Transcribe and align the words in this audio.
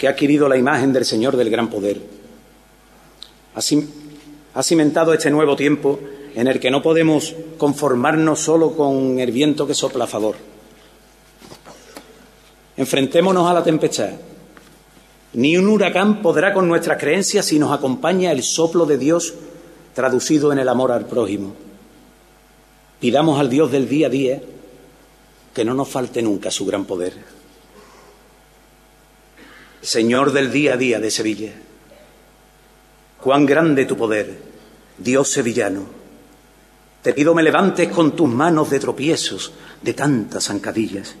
que 0.00 0.08
ha 0.08 0.12
adquirido 0.12 0.48
la 0.48 0.56
imagen 0.56 0.94
del 0.94 1.04
Señor 1.04 1.36
del 1.36 1.50
gran 1.50 1.68
poder. 1.68 2.00
Ha 4.54 4.62
cimentado 4.62 5.12
este 5.12 5.30
nuevo 5.30 5.56
tiempo 5.56 6.00
en 6.34 6.46
el 6.48 6.58
que 6.58 6.70
no 6.70 6.80
podemos 6.80 7.34
conformarnos 7.58 8.40
solo 8.40 8.74
con 8.74 9.20
el 9.20 9.30
viento 9.30 9.66
que 9.66 9.74
sopla 9.74 10.04
a 10.04 10.06
favor. 10.06 10.36
Enfrentémonos 12.78 13.46
a 13.46 13.52
la 13.52 13.62
tempestad. 13.62 14.12
Ni 15.34 15.58
un 15.58 15.68
huracán 15.68 16.22
podrá 16.22 16.54
con 16.54 16.66
nuestras 16.66 16.98
creencias 16.98 17.44
si 17.44 17.58
nos 17.58 17.70
acompaña 17.70 18.32
el 18.32 18.42
soplo 18.42 18.86
de 18.86 18.96
Dios 18.96 19.34
traducido 19.94 20.50
en 20.50 20.60
el 20.60 20.70
amor 20.70 20.92
al 20.92 21.04
prójimo. 21.04 21.52
Pidamos 23.00 23.38
al 23.38 23.50
Dios 23.50 23.70
del 23.70 23.86
día 23.86 24.06
a 24.06 24.10
día 24.10 24.40
que 25.52 25.62
no 25.62 25.74
nos 25.74 25.90
falte 25.90 26.22
nunca 26.22 26.50
su 26.50 26.64
gran 26.64 26.86
poder. 26.86 27.39
Señor 29.82 30.32
del 30.32 30.52
día 30.52 30.74
a 30.74 30.76
día 30.76 31.00
de 31.00 31.10
Sevilla, 31.10 31.52
cuán 33.18 33.46
grande 33.46 33.86
tu 33.86 33.96
poder, 33.96 34.38
Dios 34.98 35.30
sevillano. 35.30 35.86
Te 37.02 37.14
pido 37.14 37.34
me 37.34 37.42
levantes 37.42 37.88
con 37.88 38.14
tus 38.14 38.28
manos 38.28 38.68
de 38.68 38.78
tropiezos, 38.78 39.52
de 39.80 39.94
tantas 39.94 40.44
zancadillas. 40.44 41.14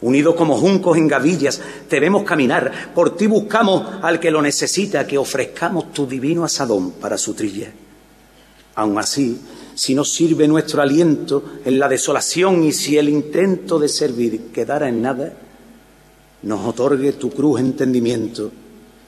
Unidos 0.00 0.34
como 0.34 0.56
juncos 0.56 0.98
en 0.98 1.06
gavillas, 1.06 1.60
te 1.88 2.00
vemos 2.00 2.24
caminar, 2.24 2.92
por 2.92 3.16
ti 3.16 3.28
buscamos 3.28 4.02
al 4.02 4.18
que 4.18 4.32
lo 4.32 4.42
necesita, 4.42 5.06
que 5.06 5.16
ofrezcamos 5.16 5.92
tu 5.92 6.08
divino 6.08 6.44
asadón 6.44 6.90
para 6.92 7.16
su 7.16 7.34
trilla. 7.34 7.72
Aun 8.74 8.98
así, 8.98 9.40
si 9.76 9.94
no 9.94 10.04
sirve 10.04 10.48
nuestro 10.48 10.82
aliento 10.82 11.44
en 11.64 11.78
la 11.78 11.88
desolación 11.88 12.64
y 12.64 12.72
si 12.72 12.98
el 12.98 13.08
intento 13.08 13.78
de 13.78 13.88
servir 13.88 14.50
quedara 14.52 14.88
en 14.88 15.00
nada, 15.00 15.32
nos 16.42 16.66
otorgue 16.66 17.12
tu 17.12 17.30
cruz 17.30 17.60
entendimiento 17.60 18.50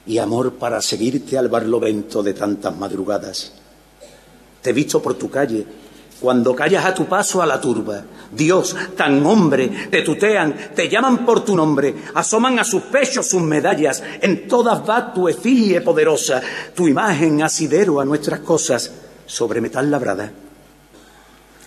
y 0.06 0.18
amor 0.18 0.54
para 0.54 0.80
seguirte 0.80 1.38
al 1.38 1.48
barlovento 1.48 2.22
de 2.22 2.34
tantas 2.34 2.76
madrugadas. 2.76 3.52
Te 4.60 4.70
he 4.70 4.72
visto 4.72 5.02
por 5.02 5.14
tu 5.14 5.30
calle, 5.30 5.66
cuando 6.20 6.54
callas 6.54 6.84
a 6.84 6.94
tu 6.94 7.06
paso 7.06 7.42
a 7.42 7.46
la 7.46 7.60
turba. 7.60 8.02
Dios, 8.32 8.74
tan 8.96 9.24
hombre, 9.26 9.88
te 9.90 10.02
tutean, 10.02 10.72
te 10.74 10.88
llaman 10.88 11.24
por 11.24 11.44
tu 11.44 11.54
nombre, 11.56 11.94
asoman 12.14 12.58
a 12.58 12.64
sus 12.64 12.82
pechos 12.82 13.26
sus 13.26 13.42
medallas, 13.42 14.02
en 14.20 14.48
todas 14.48 14.88
va 14.88 15.12
tu 15.12 15.28
efigie 15.28 15.80
poderosa, 15.80 16.40
tu 16.74 16.88
imagen 16.88 17.42
asidero 17.42 18.00
a 18.00 18.04
nuestras 18.04 18.40
cosas, 18.40 18.90
sobre 19.26 19.60
metal 19.60 19.90
labrada. 19.90 20.32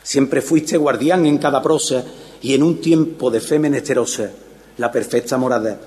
Siempre 0.01 0.41
fuiste 0.41 0.77
guardián 0.77 1.25
en 1.25 1.37
cada 1.37 1.61
prosa 1.61 2.03
y 2.41 2.53
en 2.53 2.63
un 2.63 2.79
tiempo 2.79 3.29
de 3.29 3.41
fe 3.41 3.59
menesterosa, 3.59 4.31
la 4.77 4.91
perfecta 4.91 5.37
morada. 5.37 5.77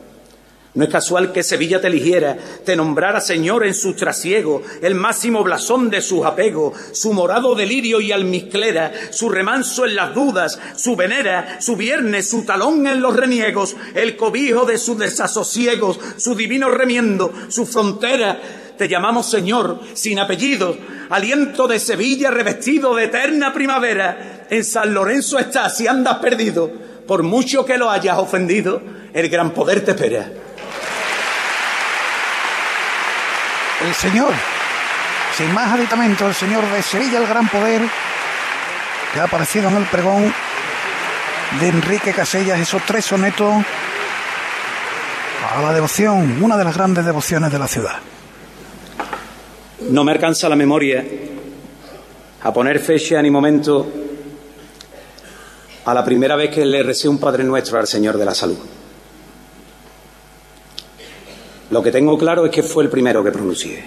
No 0.72 0.84
es 0.84 0.90
casual 0.90 1.32
que 1.32 1.42
Sevilla 1.42 1.80
te 1.80 1.88
eligiera, 1.88 2.36
te 2.64 2.76
nombrara 2.76 3.20
Señor 3.20 3.66
en 3.66 3.74
su 3.74 3.94
trasiego, 3.94 4.62
el 4.82 4.94
máximo 4.94 5.42
blasón 5.42 5.90
de 5.90 6.00
sus 6.00 6.24
apegos, 6.24 6.74
su 6.92 7.12
morado 7.12 7.56
delirio 7.56 8.00
y 8.00 8.12
almizclera, 8.12 8.92
su 9.10 9.28
remanso 9.30 9.84
en 9.84 9.96
las 9.96 10.14
dudas, 10.14 10.60
su 10.76 10.94
venera, 10.94 11.60
su 11.60 11.74
viernes, 11.74 12.30
su 12.30 12.44
talón 12.44 12.86
en 12.86 13.00
los 13.00 13.16
reniegos, 13.16 13.74
el 13.96 14.16
cobijo 14.16 14.64
de 14.64 14.78
sus 14.78 14.96
desasosiegos, 14.96 15.98
su 16.16 16.36
divino 16.36 16.70
remiendo, 16.70 17.32
su 17.48 17.66
frontera, 17.66 18.40
te 18.78 18.88
llamamos 18.88 19.28
Señor, 19.28 19.80
sin 19.94 20.20
apellido, 20.20 20.76
aliento 21.10 21.66
de 21.66 21.80
Sevilla 21.80 22.30
revestido 22.30 22.94
de 22.94 23.04
eterna 23.04 23.52
primavera. 23.52 24.46
En 24.48 24.64
San 24.64 24.94
Lorenzo 24.94 25.38
estás 25.38 25.76
si 25.76 25.86
andas 25.88 26.16
perdido, 26.18 26.70
por 27.10 27.24
mucho 27.24 27.64
que 27.64 27.76
lo 27.76 27.90
hayas 27.90 28.18
ofendido, 28.18 28.80
el 29.12 29.28
gran 29.28 29.50
poder 29.50 29.84
te 29.84 29.90
espera. 29.90 30.30
El 33.84 33.94
Señor, 33.94 34.32
sin 35.36 35.52
más 35.52 35.72
aditamento, 35.72 36.28
el 36.28 36.34
Señor 36.34 36.64
de 36.70 36.80
Sevilla, 36.82 37.18
el 37.18 37.26
gran 37.26 37.48
poder, 37.48 37.82
que 39.12 39.18
ha 39.18 39.24
aparecido 39.24 39.68
en 39.70 39.78
el 39.78 39.86
pregón 39.86 40.32
de 41.58 41.68
Enrique 41.68 42.12
Casellas, 42.12 42.60
esos 42.60 42.80
tres 42.86 43.06
sonetos 43.06 43.54
a 45.52 45.62
la 45.62 45.72
devoción, 45.72 46.40
una 46.40 46.56
de 46.56 46.62
las 46.62 46.76
grandes 46.76 47.04
devociones 47.04 47.50
de 47.50 47.58
la 47.58 47.66
ciudad. 47.66 47.98
No 49.90 50.04
me 50.04 50.12
alcanza 50.12 50.48
la 50.48 50.54
memoria 50.54 51.04
a 52.40 52.52
poner 52.52 52.78
fecha 52.78 53.20
ni 53.20 53.32
momento 53.32 54.09
a 55.84 55.94
la 55.94 56.04
primera 56.04 56.36
vez 56.36 56.50
que 56.50 56.64
le 56.64 56.82
recé 56.82 57.08
un 57.08 57.18
Padre 57.18 57.44
Nuestro 57.44 57.78
al 57.78 57.86
Señor 57.86 58.18
de 58.18 58.24
la 58.24 58.34
Salud. 58.34 58.58
Lo 61.70 61.82
que 61.82 61.92
tengo 61.92 62.18
claro 62.18 62.44
es 62.44 62.50
que 62.50 62.62
fue 62.62 62.84
el 62.84 62.90
primero 62.90 63.22
que 63.22 63.30
pronuncié. 63.30 63.82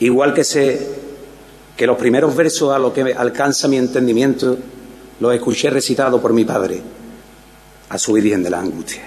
Igual 0.00 0.34
que 0.34 0.44
sé 0.44 0.90
que 1.76 1.86
los 1.86 1.96
primeros 1.96 2.34
versos 2.34 2.74
a 2.74 2.78
lo 2.78 2.92
que 2.92 3.14
alcanza 3.16 3.68
mi 3.68 3.76
entendimiento 3.76 4.56
los 5.20 5.34
escuché 5.34 5.70
recitados 5.70 6.20
por 6.20 6.32
mi 6.32 6.44
padre 6.44 6.82
a 7.88 7.98
su 7.98 8.12
Virgen 8.12 8.42
de 8.42 8.50
la 8.50 8.60
Angustia. 8.60 9.02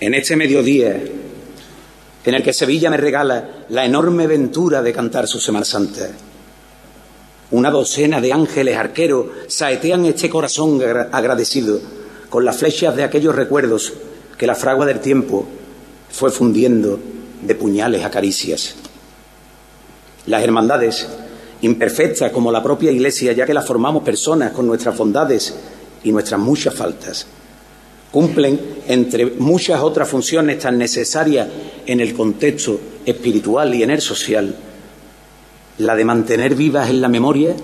En 0.00 0.14
este 0.14 0.36
mediodía 0.36 1.02
en 2.24 2.34
el 2.34 2.42
que 2.42 2.52
Sevilla 2.52 2.90
me 2.90 2.96
regala 2.96 3.64
la 3.70 3.84
enorme 3.84 4.26
ventura 4.26 4.82
de 4.82 4.92
cantar 4.92 5.26
su 5.26 5.40
Semana 5.40 5.64
Santa. 5.64 6.08
Una 7.50 7.70
docena 7.70 8.20
de 8.20 8.32
ángeles 8.32 8.76
arqueros 8.76 9.26
saetean 9.46 10.04
este 10.04 10.28
corazón 10.28 10.80
agradecido 11.12 11.80
con 12.28 12.44
las 12.44 12.58
flechas 12.58 12.94
de 12.94 13.04
aquellos 13.04 13.34
recuerdos 13.34 13.92
que 14.36 14.46
la 14.46 14.54
fragua 14.54 14.84
del 14.84 15.00
tiempo 15.00 15.46
fue 16.10 16.30
fundiendo 16.30 17.00
de 17.40 17.54
puñales 17.54 18.04
a 18.04 18.10
caricias. 18.10 18.74
Las 20.26 20.42
hermandades, 20.42 21.08
imperfectas 21.62 22.32
como 22.32 22.52
la 22.52 22.62
propia 22.62 22.90
Iglesia, 22.90 23.32
ya 23.32 23.46
que 23.46 23.54
las 23.54 23.66
formamos 23.66 24.02
personas 24.02 24.52
con 24.52 24.66
nuestras 24.66 24.96
bondades 24.96 25.54
y 26.04 26.12
nuestras 26.12 26.38
muchas 26.38 26.74
faltas, 26.74 27.26
cumplen, 28.10 28.60
entre 28.88 29.24
muchas 29.24 29.80
otras 29.80 30.06
funciones 30.06 30.58
tan 30.58 30.76
necesarias 30.76 31.48
en 31.86 32.00
el 32.00 32.14
contexto 32.14 32.78
espiritual 33.06 33.74
y 33.74 33.82
en 33.82 33.90
el 33.90 34.02
social, 34.02 34.54
la 35.78 35.94
de 35.94 36.04
mantener 36.04 36.54
vivas 36.54 36.90
en 36.90 37.00
la 37.00 37.08
memoria 37.08 37.54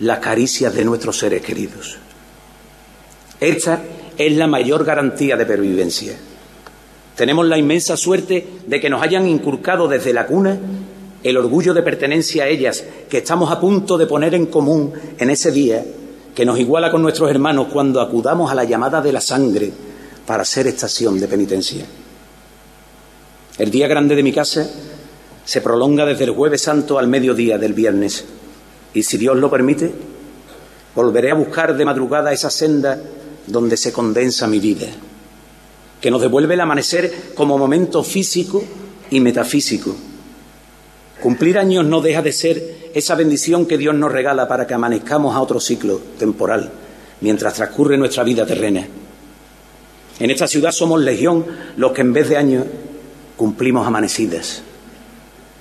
las 0.00 0.18
caricias 0.18 0.74
de 0.74 0.84
nuestros 0.84 1.18
seres 1.18 1.42
queridos. 1.42 1.96
Esta 3.38 3.82
es 4.16 4.36
la 4.36 4.46
mayor 4.46 4.84
garantía 4.84 5.36
de 5.36 5.46
pervivencia. 5.46 6.14
Tenemos 7.16 7.46
la 7.46 7.58
inmensa 7.58 7.96
suerte 7.96 8.46
de 8.66 8.80
que 8.80 8.90
nos 8.90 9.02
hayan 9.02 9.28
inculcado 9.28 9.88
desde 9.88 10.12
la 10.12 10.26
cuna 10.26 10.58
el 11.22 11.36
orgullo 11.36 11.74
de 11.74 11.82
pertenencia 11.82 12.44
a 12.44 12.48
ellas, 12.48 12.82
que 13.08 13.18
estamos 13.18 13.50
a 13.50 13.60
punto 13.60 13.98
de 13.98 14.06
poner 14.06 14.34
en 14.34 14.46
común 14.46 14.92
en 15.18 15.28
ese 15.28 15.50
día 15.50 15.84
que 16.34 16.46
nos 16.46 16.58
iguala 16.58 16.90
con 16.90 17.02
nuestros 17.02 17.30
hermanos 17.30 17.66
cuando 17.72 18.00
acudamos 18.00 18.50
a 18.50 18.54
la 18.54 18.64
llamada 18.64 19.02
de 19.02 19.12
la 19.12 19.20
sangre 19.20 19.70
para 20.26 20.44
ser 20.44 20.66
estación 20.66 21.20
de 21.20 21.28
penitencia. 21.28 21.84
El 23.58 23.70
día 23.70 23.88
grande 23.88 24.16
de 24.16 24.22
mi 24.22 24.32
casa 24.32 24.70
se 25.50 25.60
prolonga 25.60 26.06
desde 26.06 26.22
el 26.22 26.30
jueves 26.30 26.62
santo 26.62 26.96
al 26.96 27.08
mediodía 27.08 27.58
del 27.58 27.72
viernes 27.72 28.24
y 28.94 29.02
si 29.02 29.18
Dios 29.18 29.36
lo 29.36 29.50
permite, 29.50 29.92
volveré 30.94 31.32
a 31.32 31.34
buscar 31.34 31.76
de 31.76 31.84
madrugada 31.84 32.32
esa 32.32 32.50
senda 32.50 33.02
donde 33.48 33.76
se 33.76 33.92
condensa 33.92 34.46
mi 34.46 34.60
vida, 34.60 34.86
que 36.00 36.08
nos 36.08 36.20
devuelve 36.22 36.54
el 36.54 36.60
amanecer 36.60 37.32
como 37.34 37.58
momento 37.58 38.04
físico 38.04 38.62
y 39.10 39.18
metafísico. 39.18 39.96
Cumplir 41.20 41.58
años 41.58 41.84
no 41.84 42.00
deja 42.00 42.22
de 42.22 42.32
ser 42.32 42.92
esa 42.94 43.16
bendición 43.16 43.66
que 43.66 43.76
Dios 43.76 43.96
nos 43.96 44.12
regala 44.12 44.46
para 44.46 44.68
que 44.68 44.74
amanezcamos 44.74 45.34
a 45.34 45.40
otro 45.40 45.58
ciclo 45.58 46.00
temporal, 46.16 46.70
mientras 47.22 47.54
transcurre 47.54 47.98
nuestra 47.98 48.22
vida 48.22 48.46
terrena. 48.46 48.86
En 50.20 50.30
esta 50.30 50.46
ciudad 50.46 50.70
somos 50.70 51.00
legión 51.00 51.44
los 51.76 51.90
que 51.90 52.02
en 52.02 52.12
vez 52.12 52.28
de 52.28 52.36
años 52.36 52.66
cumplimos 53.36 53.84
amanecidas. 53.84 54.62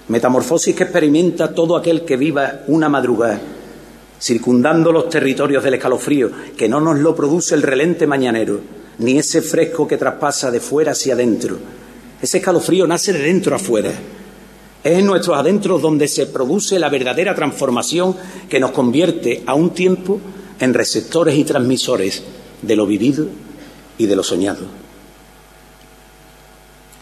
Metamorfosis 0.09 0.75
que 0.75 0.83
experimenta 0.83 1.53
todo 1.53 1.77
aquel 1.77 2.03
que 2.03 2.17
viva 2.17 2.61
una 2.67 2.89
madrugada 2.89 3.39
circundando 4.19 4.91
los 4.91 5.09
territorios 5.09 5.63
del 5.63 5.75
escalofrío, 5.75 6.29
que 6.57 6.67
no 6.67 6.81
nos 6.81 6.99
lo 6.99 7.15
produce 7.15 7.55
el 7.55 7.61
relente 7.61 8.05
mañanero, 8.05 8.59
ni 8.99 9.17
ese 9.17 9.41
fresco 9.41 9.87
que 9.87 9.97
traspasa 9.97 10.51
de 10.51 10.59
fuera 10.59 10.91
hacia 10.91 11.13
adentro. 11.13 11.57
Ese 12.21 12.39
escalofrío 12.39 12.85
nace 12.85 13.13
de 13.13 13.19
dentro 13.19 13.55
a 13.55 13.59
fuera. 13.59 13.91
Es 14.83 14.97
en 14.97 15.05
nuestros 15.05 15.37
adentros 15.37 15.81
donde 15.81 16.07
se 16.07 16.25
produce 16.27 16.79
la 16.79 16.89
verdadera 16.89 17.33
transformación 17.33 18.15
que 18.49 18.59
nos 18.59 18.71
convierte 18.71 19.43
a 19.45 19.53
un 19.53 19.71
tiempo 19.71 20.19
en 20.59 20.73
receptores 20.73 21.37
y 21.37 21.45
transmisores 21.45 22.23
de 22.61 22.75
lo 22.75 22.85
vivido 22.85 23.27
y 23.97 24.05
de 24.05 24.15
lo 24.15 24.23
soñado. 24.23 24.65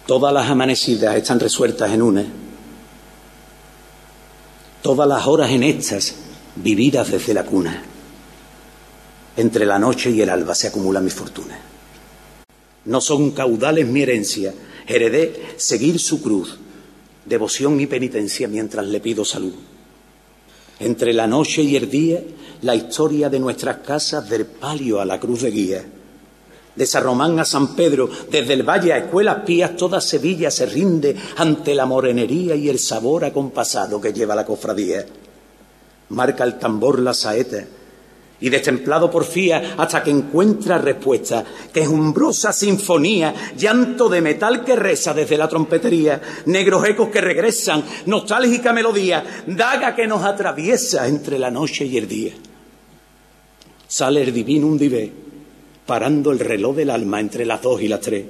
Todas 0.06 0.34
las 0.34 0.50
amanecidas 0.50 1.16
están 1.16 1.40
resueltas 1.40 1.92
en 1.92 2.02
una. 2.02 2.26
Todas 4.82 5.08
las 5.08 5.28
horas 5.28 5.52
en 5.52 5.64
estas 5.64 6.16
vividas 6.56 7.12
desde 7.12 7.34
la 7.34 7.44
cuna. 7.44 7.84
Entre 9.36 9.66
la 9.66 9.80
noche 9.80 10.12
y 10.12 10.22
el 10.22 10.30
alba 10.30 10.56
se 10.56 10.68
acumula 10.68 11.00
mi 11.00 11.10
fortuna. 11.10 11.60
No 12.86 13.02
son 13.02 13.32
caudales 13.32 13.88
mi 13.88 14.02
herencia, 14.02 14.54
heredé 14.88 15.56
seguir 15.58 16.00
su 16.00 16.22
cruz, 16.22 16.58
devoción 17.26 17.80
y 17.80 17.86
penitencia 17.88 18.48
mientras 18.48 18.86
le 18.88 19.00
pido 19.00 19.26
salud. 19.26 19.54
Entre 20.80 21.12
la 21.14 21.28
noche 21.28 21.64
y 21.64 21.76
el 21.76 21.90
día, 21.90 22.24
la 22.62 22.76
historia 22.76 23.30
de 23.30 23.40
nuestras 23.40 23.78
casas 23.78 24.30
del 24.30 24.46
palio 24.46 25.02
a 25.02 25.06
la 25.06 25.20
cruz 25.20 25.42
de 25.42 25.52
guía. 25.52 25.86
De 26.78 26.86
San 26.86 27.04
Román 27.04 27.40
a 27.40 27.46
San 27.46 27.76
Pedro, 27.76 28.08
desde 28.30 28.54
el 28.54 28.62
valle 28.62 28.94
a 28.94 28.98
escuelas 29.00 29.44
pías, 29.44 29.76
toda 29.76 30.00
Sevilla 30.00 30.52
se 30.52 30.68
rinde 30.68 31.16
ante 31.36 31.74
la 31.74 31.88
morenería 31.88 32.56
y 32.56 32.70
el 32.70 32.78
sabor 32.78 33.26
acompasado 33.26 34.00
que 34.00 34.14
lleva 34.14 34.36
la 34.36 34.46
cofradía. 34.46 35.04
Marca 36.10 36.44
el 36.44 36.60
tambor 36.60 37.00
la 37.00 37.16
saeta, 37.16 37.66
y 38.40 38.50
destemplado 38.50 39.10
porfía 39.10 39.74
hasta 39.78 40.04
que 40.04 40.12
encuentra 40.12 40.78
respuesta, 40.78 41.44
quejumbrosa 41.74 42.54
sinfonía, 42.54 43.34
llanto 43.58 44.08
de 44.08 44.22
metal 44.22 44.64
que 44.64 44.76
reza 44.76 45.14
desde 45.14 45.38
la 45.38 45.48
trompetería, 45.48 46.22
negros 46.46 46.88
ecos 46.88 47.10
que 47.10 47.22
regresan, 47.22 47.84
nostálgica 48.06 48.74
melodía, 48.74 49.44
daga 49.48 49.96
que 49.96 50.08
nos 50.08 50.24
atraviesa 50.24 51.08
entre 51.08 51.40
la 51.40 51.50
noche 51.50 51.86
y 51.86 51.98
el 51.98 52.08
día. 52.08 52.34
Sale 53.88 54.22
el 54.22 54.34
divino 54.34 54.68
un 54.68 54.78
divé, 54.78 55.27
parando 55.88 56.32
el 56.32 56.40
reloj 56.40 56.76
del 56.76 56.92
alma 56.92 57.20
entre 57.20 57.46
las 57.46 57.62
dos 57.62 57.82
y 57.82 57.88
las 57.88 58.02
tres, 58.02 58.26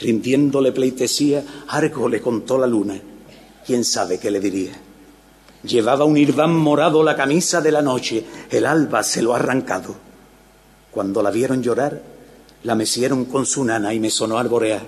rindiéndole 0.00 0.72
pleitesía, 0.72 1.42
algo 1.68 2.08
le 2.08 2.20
contó 2.20 2.58
la 2.58 2.66
luna, 2.66 3.00
quién 3.64 3.84
sabe 3.84 4.18
qué 4.18 4.30
le 4.30 4.40
diría. 4.40 4.72
Llevaba 5.62 6.04
un 6.04 6.18
irván 6.18 6.54
morado 6.54 7.02
la 7.02 7.16
camisa 7.16 7.62
de 7.62 7.72
la 7.72 7.80
noche, 7.80 8.24
el 8.50 8.66
alba 8.66 9.02
se 9.02 9.22
lo 9.22 9.32
ha 9.32 9.38
arrancado. 9.38 9.94
Cuando 10.90 11.22
la 11.22 11.30
vieron 11.30 11.62
llorar, 11.62 12.02
la 12.64 12.74
mecieron 12.74 13.24
con 13.24 13.46
su 13.46 13.64
nana 13.64 13.94
y 13.94 14.00
me 14.00 14.10
sonó 14.10 14.38
alborear. 14.38 14.82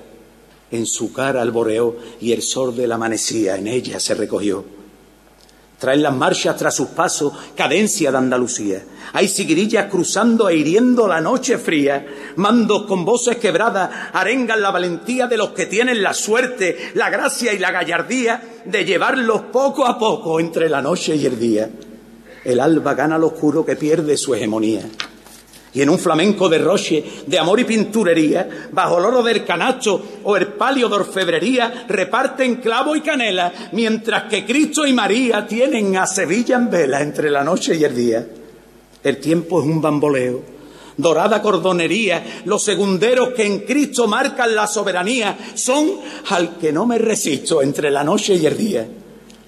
En 0.70 0.84
su 0.86 1.12
cara 1.12 1.40
alboreó 1.40 1.96
y 2.20 2.32
el 2.32 2.42
sol 2.42 2.76
de 2.76 2.92
amanecía 2.92 3.56
en 3.56 3.68
ella 3.68 4.00
se 4.00 4.14
recogió. 4.14 4.75
Traen 5.78 6.02
las 6.02 6.14
marchas 6.14 6.56
tras 6.56 6.74
sus 6.74 6.88
pasos, 6.88 7.32
cadencia 7.54 8.10
de 8.10 8.16
Andalucía. 8.16 8.82
Hay 9.12 9.28
siguirillas 9.28 9.90
cruzando 9.90 10.48
e 10.48 10.56
hiriendo 10.56 11.06
la 11.06 11.20
noche 11.20 11.58
fría. 11.58 12.06
Mandos 12.36 12.86
con 12.86 13.04
voces 13.04 13.36
quebradas 13.36 13.90
arengan 14.12 14.62
la 14.62 14.70
valentía 14.70 15.26
de 15.26 15.36
los 15.36 15.50
que 15.50 15.66
tienen 15.66 16.02
la 16.02 16.14
suerte, 16.14 16.92
la 16.94 17.10
gracia 17.10 17.52
y 17.52 17.58
la 17.58 17.72
gallardía 17.72 18.42
de 18.64 18.84
llevarlos 18.84 19.42
poco 19.52 19.86
a 19.86 19.98
poco 19.98 20.40
entre 20.40 20.68
la 20.68 20.80
noche 20.80 21.14
y 21.16 21.26
el 21.26 21.38
día. 21.38 21.70
El 22.44 22.60
alba 22.60 22.94
gana 22.94 23.18
lo 23.18 23.26
oscuro 23.26 23.66
que 23.66 23.76
pierde 23.76 24.16
su 24.16 24.34
hegemonía 24.34 24.82
y 25.76 25.82
en 25.82 25.90
un 25.90 25.98
flamenco 25.98 26.48
de 26.48 26.56
roche, 26.56 27.04
de 27.26 27.38
amor 27.38 27.60
y 27.60 27.64
pinturería, 27.64 28.68
bajo 28.72 28.96
el 28.96 29.04
oro 29.04 29.22
del 29.22 29.44
canasto 29.44 30.20
o 30.24 30.34
el 30.34 30.54
palio 30.54 30.88
de 30.88 30.94
orfebrería, 30.94 31.84
reparten 31.86 32.56
clavo 32.62 32.96
y 32.96 33.02
canela, 33.02 33.52
mientras 33.72 34.22
que 34.22 34.46
Cristo 34.46 34.86
y 34.86 34.94
María 34.94 35.46
tienen 35.46 35.98
a 35.98 36.06
Sevilla 36.06 36.56
en 36.56 36.70
vela 36.70 37.02
entre 37.02 37.30
la 37.30 37.44
noche 37.44 37.76
y 37.76 37.84
el 37.84 37.94
día. 37.94 38.26
El 39.04 39.18
tiempo 39.18 39.60
es 39.60 39.66
un 39.66 39.82
bamboleo, 39.82 40.42
dorada 40.96 41.42
cordonería, 41.42 42.24
los 42.46 42.64
segunderos 42.64 43.34
que 43.34 43.44
en 43.44 43.58
Cristo 43.58 44.08
marcan 44.08 44.54
la 44.54 44.66
soberanía 44.66 45.36
son 45.52 45.90
al 46.30 46.56
que 46.56 46.72
no 46.72 46.86
me 46.86 46.96
resisto 46.96 47.60
entre 47.60 47.90
la 47.90 48.02
noche 48.02 48.34
y 48.36 48.46
el 48.46 48.56
día. 48.56 48.88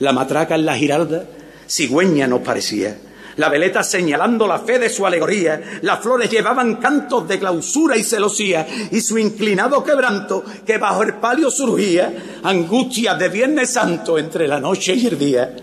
La 0.00 0.12
matraca 0.12 0.56
en 0.56 0.66
la 0.66 0.76
giralda, 0.76 1.24
cigüeña 1.66 2.26
nos 2.26 2.40
parecía 2.40 3.07
la 3.38 3.48
veleta 3.48 3.82
señalando 3.82 4.46
la 4.46 4.58
fe 4.58 4.78
de 4.78 4.90
su 4.90 5.06
alegoría, 5.06 5.80
las 5.82 6.00
flores 6.00 6.28
llevaban 6.28 6.76
cantos 6.76 7.26
de 7.26 7.38
clausura 7.38 7.96
y 7.96 8.02
celosía, 8.02 8.66
y 8.90 9.00
su 9.00 9.16
inclinado 9.16 9.82
quebranto 9.82 10.44
que 10.66 10.76
bajo 10.76 11.02
el 11.02 11.14
palio 11.14 11.50
surgía, 11.50 12.12
angustia 12.42 13.14
de 13.14 13.28
Viernes 13.28 13.70
Santo 13.70 14.18
entre 14.18 14.48
la 14.48 14.60
noche 14.60 14.94
y 14.94 15.06
el 15.06 15.18
día. 15.18 15.54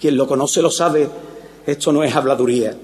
Quien 0.00 0.16
lo 0.16 0.26
conoce 0.26 0.62
lo 0.62 0.70
sabe, 0.70 1.08
esto 1.66 1.92
no 1.92 2.02
es 2.02 2.16
habladuría. 2.16 2.74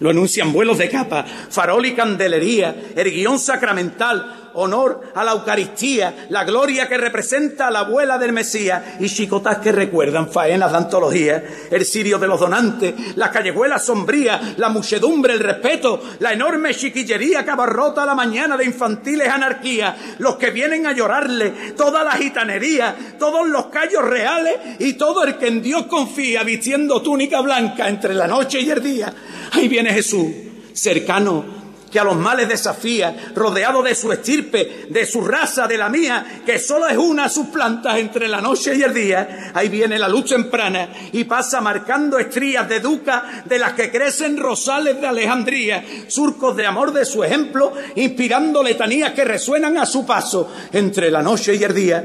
Lo 0.00 0.10
anuncian 0.10 0.52
vuelos 0.52 0.76
de 0.76 0.90
capa, 0.90 1.24
farol 1.24 1.86
y 1.86 1.94
candelería, 1.94 2.92
el 2.94 3.10
guion 3.10 3.38
sacramental, 3.38 4.43
honor 4.54 5.12
a 5.14 5.24
la 5.24 5.32
Eucaristía, 5.32 6.26
la 6.30 6.44
gloria 6.44 6.88
que 6.88 6.96
representa 6.96 7.68
a 7.68 7.70
la 7.70 7.80
abuela 7.80 8.18
del 8.18 8.32
Mesías 8.32 8.82
y 9.00 9.08
chicotas 9.08 9.58
que 9.58 9.72
recuerdan 9.72 10.30
faenas 10.30 10.70
de 10.70 10.78
antología, 10.78 11.44
el 11.70 11.84
sirio 11.84 12.18
de 12.18 12.26
los 12.26 12.40
donantes, 12.40 12.94
la 13.16 13.30
callejuela 13.30 13.78
sombría, 13.78 14.54
la 14.56 14.68
muchedumbre, 14.68 15.34
el 15.34 15.40
respeto, 15.40 16.00
la 16.20 16.32
enorme 16.32 16.74
chiquillería 16.74 17.44
que 17.44 17.50
abarrota 17.50 18.06
la 18.06 18.14
mañana 18.14 18.56
de 18.56 18.64
infantiles 18.64 19.28
anarquías, 19.28 19.94
los 20.18 20.36
que 20.36 20.50
vienen 20.50 20.86
a 20.86 20.92
llorarle, 20.92 21.50
toda 21.76 22.04
la 22.04 22.12
gitanería, 22.12 22.96
todos 23.18 23.48
los 23.48 23.66
callos 23.66 24.04
reales 24.04 24.54
y 24.78 24.94
todo 24.94 25.24
el 25.24 25.36
que 25.36 25.48
en 25.48 25.62
Dios 25.62 25.86
confía 25.86 26.42
vistiendo 26.42 27.02
túnica 27.02 27.40
blanca 27.40 27.88
entre 27.88 28.14
la 28.14 28.26
noche 28.26 28.60
y 28.60 28.70
el 28.70 28.82
día. 28.82 29.12
Ahí 29.52 29.68
viene 29.68 29.92
Jesús, 29.92 30.26
cercano 30.72 31.63
que 31.94 32.00
a 32.00 32.04
los 32.04 32.16
males 32.16 32.48
desafía, 32.48 33.14
rodeado 33.36 33.80
de 33.80 33.94
su 33.94 34.10
estirpe, 34.10 34.86
de 34.88 35.06
su 35.06 35.20
raza, 35.20 35.68
de 35.68 35.78
la 35.78 35.88
mía, 35.88 36.42
que 36.44 36.58
solo 36.58 36.88
es 36.88 36.96
una 36.96 37.28
sus 37.28 37.46
plantas 37.46 37.98
entre 37.98 38.26
la 38.26 38.40
noche 38.40 38.74
y 38.74 38.82
el 38.82 38.92
día. 38.92 39.52
Ahí 39.54 39.68
viene 39.68 39.96
la 39.96 40.08
luz 40.08 40.24
temprana 40.24 40.88
y 41.12 41.22
pasa 41.22 41.60
marcando 41.60 42.18
estrías 42.18 42.68
de 42.68 42.80
duca 42.80 43.44
de 43.44 43.60
las 43.60 43.74
que 43.74 43.92
crecen 43.92 44.38
rosales 44.38 45.00
de 45.00 45.06
Alejandría, 45.06 45.84
surcos 46.08 46.56
de 46.56 46.66
amor 46.66 46.92
de 46.92 47.04
su 47.04 47.22
ejemplo, 47.22 47.72
inspirando 47.94 48.60
letanías 48.60 49.12
que 49.12 49.24
resuenan 49.24 49.78
a 49.78 49.86
su 49.86 50.04
paso 50.04 50.52
entre 50.72 51.12
la 51.12 51.22
noche 51.22 51.54
y 51.54 51.62
el 51.62 51.74
día. 51.76 52.04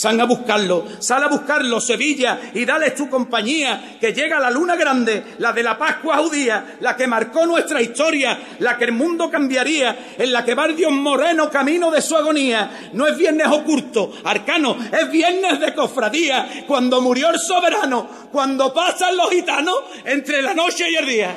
Sal 0.00 0.18
a 0.18 0.24
buscarlo, 0.24 0.86
sal 0.98 1.24
a 1.24 1.28
buscarlo, 1.28 1.78
Sevilla, 1.78 2.40
y 2.54 2.64
dale 2.64 2.92
tu 2.92 3.10
compañía, 3.10 3.98
que 4.00 4.14
llega 4.14 4.40
la 4.40 4.50
luna 4.50 4.74
grande, 4.74 5.34
la 5.36 5.52
de 5.52 5.62
la 5.62 5.76
Pascua 5.76 6.16
judía, 6.16 6.76
la 6.80 6.96
que 6.96 7.06
marcó 7.06 7.44
nuestra 7.44 7.82
historia, 7.82 8.38
la 8.60 8.78
que 8.78 8.84
el 8.84 8.92
mundo 8.92 9.30
cambiaría, 9.30 10.14
en 10.16 10.32
la 10.32 10.42
que 10.42 10.54
va 10.54 10.68
Dios 10.68 10.90
moreno 10.90 11.50
camino 11.50 11.90
de 11.90 12.00
su 12.00 12.16
agonía. 12.16 12.90
No 12.94 13.06
es 13.06 13.14
viernes 13.14 13.48
oculto, 13.48 14.10
arcano, 14.24 14.74
es 14.90 15.10
viernes 15.10 15.60
de 15.60 15.74
cofradía, 15.74 16.64
cuando 16.66 17.02
murió 17.02 17.28
el 17.28 17.38
soberano, 17.38 18.08
cuando 18.32 18.72
pasan 18.72 19.14
los 19.18 19.28
gitanos 19.28 19.76
entre 20.06 20.40
la 20.40 20.54
noche 20.54 20.90
y 20.90 20.96
el 20.96 21.04
día. 21.04 21.36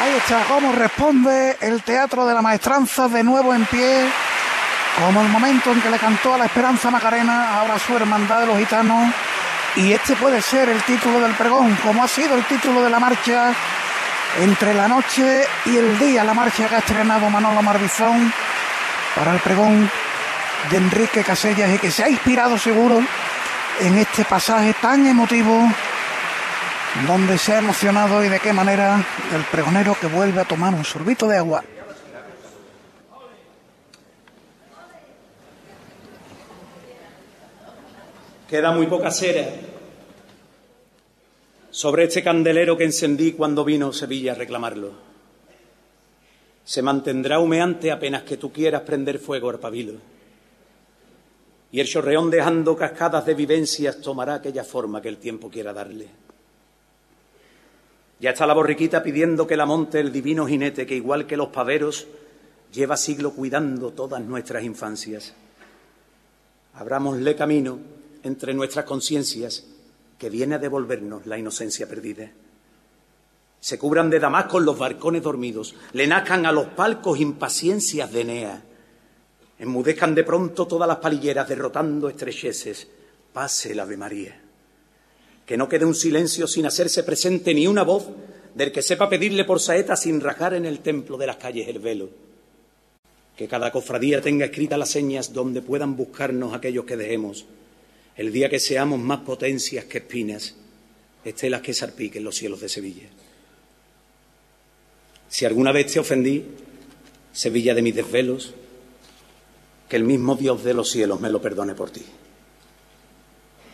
Ahí 0.00 0.14
está 0.18 0.44
cómo 0.48 0.70
responde 0.70 1.56
el 1.62 1.82
Teatro 1.82 2.26
de 2.26 2.34
la 2.34 2.42
Maestranza 2.42 3.08
de 3.08 3.24
nuevo 3.24 3.52
en 3.52 3.66
pie 3.66 4.06
como 5.04 5.22
el 5.22 5.28
momento 5.28 5.72
en 5.72 5.80
que 5.80 5.90
le 5.90 5.98
cantó 5.98 6.34
a 6.34 6.38
la 6.38 6.46
Esperanza 6.46 6.90
Macarena, 6.90 7.54
ahora 7.54 7.78
su 7.78 7.96
hermandad 7.96 8.40
de 8.40 8.46
los 8.46 8.58
gitanos, 8.58 9.12
y 9.76 9.92
este 9.92 10.16
puede 10.16 10.42
ser 10.42 10.68
el 10.68 10.82
título 10.82 11.20
del 11.20 11.32
pregón, 11.34 11.76
como 11.82 12.02
ha 12.02 12.08
sido 12.08 12.34
el 12.34 12.44
título 12.44 12.82
de 12.82 12.90
la 12.90 12.98
marcha 12.98 13.52
entre 14.40 14.74
la 14.74 14.88
noche 14.88 15.46
y 15.66 15.76
el 15.76 15.98
día, 15.98 16.24
la 16.24 16.34
marcha 16.34 16.68
que 16.68 16.74
ha 16.74 16.78
estrenado 16.78 17.30
Manolo 17.30 17.62
Marbizón 17.62 18.32
para 19.14 19.34
el 19.34 19.40
pregón 19.40 19.90
de 20.70 20.76
Enrique 20.76 21.22
Casellas 21.22 21.72
y 21.74 21.78
que 21.78 21.90
se 21.90 22.04
ha 22.04 22.08
inspirado 22.08 22.58
seguro 22.58 23.00
en 23.80 23.98
este 23.98 24.24
pasaje 24.24 24.74
tan 24.80 25.06
emotivo 25.06 25.68
donde 27.06 27.38
se 27.38 27.54
ha 27.54 27.58
emocionado 27.58 28.24
y 28.24 28.28
de 28.28 28.40
qué 28.40 28.52
manera 28.52 29.00
el 29.32 29.42
pregonero 29.44 29.96
que 30.00 30.08
vuelve 30.08 30.40
a 30.40 30.44
tomar 30.44 30.74
un 30.74 30.84
sorbito 30.84 31.28
de 31.28 31.38
agua. 31.38 31.62
Queda 38.48 38.72
muy 38.72 38.86
poca 38.86 39.10
cera 39.10 39.46
sobre 41.70 42.04
este 42.04 42.24
candelero 42.24 42.78
que 42.78 42.84
encendí 42.84 43.32
cuando 43.32 43.62
vino 43.62 43.92
Sevilla 43.92 44.32
a 44.32 44.36
reclamarlo. 44.36 44.92
Se 46.64 46.80
mantendrá 46.80 47.40
humeante 47.40 47.92
apenas 47.92 48.22
que 48.22 48.38
tú 48.38 48.50
quieras 48.50 48.82
prender 48.82 49.18
fuego 49.18 49.50
al 49.50 49.58
pabilo. 49.58 49.94
Y 51.72 51.80
el 51.80 51.86
chorreón 51.86 52.30
dejando 52.30 52.74
cascadas 52.74 53.26
de 53.26 53.34
vivencias 53.34 54.00
tomará 54.00 54.36
aquella 54.36 54.64
forma 54.64 55.02
que 55.02 55.08
el 55.08 55.18
tiempo 55.18 55.50
quiera 55.50 55.74
darle. 55.74 56.08
Ya 58.18 58.30
está 58.30 58.46
la 58.46 58.54
borriquita 58.54 59.02
pidiendo 59.02 59.46
que 59.46 59.58
la 59.58 59.66
monte 59.66 60.00
el 60.00 60.10
divino 60.10 60.46
jinete 60.46 60.86
que 60.86 60.96
igual 60.96 61.26
que 61.26 61.36
los 61.36 61.48
paveros 61.48 62.06
lleva 62.72 62.96
siglo 62.96 63.34
cuidando 63.34 63.90
todas 63.90 64.22
nuestras 64.22 64.64
infancias. 64.64 65.34
Abrámosle 66.72 67.36
camino 67.36 67.97
entre 68.22 68.54
nuestras 68.54 68.84
conciencias 68.84 69.64
que 70.18 70.30
viene 70.30 70.56
a 70.56 70.58
devolvernos 70.58 71.26
la 71.26 71.38
inocencia 71.38 71.88
perdida. 71.88 72.30
Se 73.60 73.78
cubran 73.78 74.10
de 74.10 74.20
damasco 74.20 74.60
los 74.60 74.78
barcones 74.78 75.22
dormidos, 75.22 75.74
le 75.92 76.06
nazcan 76.06 76.46
a 76.46 76.52
los 76.52 76.66
palcos 76.68 77.18
impaciencias 77.18 78.12
de 78.12 78.20
Enea, 78.20 78.62
enmudezcan 79.58 80.14
de 80.14 80.24
pronto 80.24 80.66
todas 80.66 80.88
las 80.88 80.98
palilleras 80.98 81.48
derrotando 81.48 82.08
estrecheces, 82.08 82.88
pase 83.32 83.72
el 83.72 83.80
Ave 83.80 83.96
María. 83.96 84.40
Que 85.44 85.56
no 85.56 85.68
quede 85.68 85.84
un 85.84 85.94
silencio 85.94 86.46
sin 86.46 86.66
hacerse 86.66 87.02
presente 87.02 87.54
ni 87.54 87.66
una 87.66 87.82
voz 87.82 88.06
del 88.54 88.72
que 88.72 88.82
sepa 88.82 89.08
pedirle 89.08 89.44
por 89.44 89.60
saeta 89.60 89.96
sin 89.96 90.20
rajar 90.20 90.54
en 90.54 90.66
el 90.66 90.80
templo 90.80 91.16
de 91.16 91.26
las 91.26 91.36
calles 91.36 91.68
el 91.68 91.78
velo. 91.78 92.10
Que 93.36 93.48
cada 93.48 93.70
cofradía 93.70 94.20
tenga 94.20 94.46
escritas 94.46 94.78
las 94.78 94.90
señas 94.90 95.32
donde 95.32 95.62
puedan 95.62 95.96
buscarnos 95.96 96.54
aquellos 96.54 96.84
que 96.84 96.96
dejemos. 96.96 97.46
El 98.18 98.32
día 98.32 98.48
que 98.48 98.58
seamos 98.58 98.98
más 98.98 99.20
potencias 99.20 99.84
que 99.84 99.98
espinas, 99.98 100.56
estelas 101.24 101.62
que 101.62 101.72
sarpiquen 101.72 102.24
los 102.24 102.34
cielos 102.34 102.60
de 102.60 102.68
Sevilla. 102.68 103.08
Si 105.28 105.44
alguna 105.44 105.70
vez 105.70 105.92
te 105.92 106.00
ofendí, 106.00 106.44
Sevilla 107.32 107.76
de 107.76 107.82
mis 107.82 107.94
desvelos, 107.94 108.54
que 109.88 109.94
el 109.94 110.02
mismo 110.02 110.34
Dios 110.34 110.64
de 110.64 110.74
los 110.74 110.90
cielos 110.90 111.20
me 111.20 111.30
lo 111.30 111.40
perdone 111.40 111.76
por 111.76 111.90
ti. 111.90 112.04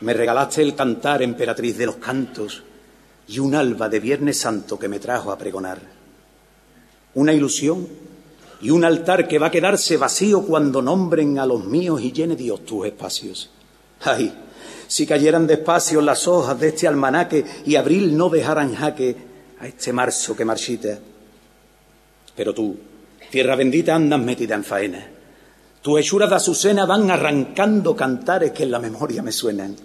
Me 0.02 0.12
regalaste 0.12 0.60
el 0.60 0.74
cantar, 0.74 1.22
emperatriz 1.22 1.78
de 1.78 1.86
los 1.86 1.96
cantos, 1.96 2.64
y 3.26 3.38
un 3.38 3.54
alba 3.54 3.88
de 3.88 3.98
Viernes 3.98 4.38
Santo 4.38 4.78
que 4.78 4.88
me 4.88 5.00
trajo 5.00 5.32
a 5.32 5.38
pregonar. 5.38 5.80
Una 7.14 7.32
ilusión 7.32 7.88
y 8.60 8.68
un 8.68 8.84
altar 8.84 9.26
que 9.26 9.38
va 9.38 9.46
a 9.46 9.50
quedarse 9.50 9.96
vacío 9.96 10.42
cuando 10.42 10.82
nombren 10.82 11.38
a 11.38 11.46
los 11.46 11.64
míos 11.64 12.02
y 12.02 12.12
llene 12.12 12.36
Dios 12.36 12.66
tus 12.66 12.86
espacios. 12.86 13.50
Ay, 14.04 14.32
si 14.87 15.06
cayeran 15.06 15.46
despacio 15.46 16.00
las 16.00 16.28
hojas 16.28 16.58
de 16.61 16.68
este 16.68 16.87
almanaque 16.87 17.44
y 17.64 17.76
abril 17.76 18.16
no 18.16 18.28
dejaran 18.28 18.75
jaque 18.75 19.16
a 19.61 19.66
este 19.66 19.92
marzo 19.92 20.37
que 20.37 20.44
marchita. 20.44 20.99
Pero 22.37 22.52
tú, 22.52 22.76
tierra 23.30 23.56
bendita, 23.56 23.94
andas 23.94 24.20
metida 24.20 24.54
en 24.54 24.64
faena. 24.64 25.06
Tus 25.80 26.00
hechuras 26.00 26.30
de 26.30 26.37
azucena 26.37 26.87
van 26.87 27.11
arrancando 27.11 27.94
cantares 27.94 28.52
que 28.52 28.62
en 28.62 28.70
la 28.70 28.78
memoria 28.78 29.23
me 29.23 29.32
suenan. 29.32 29.76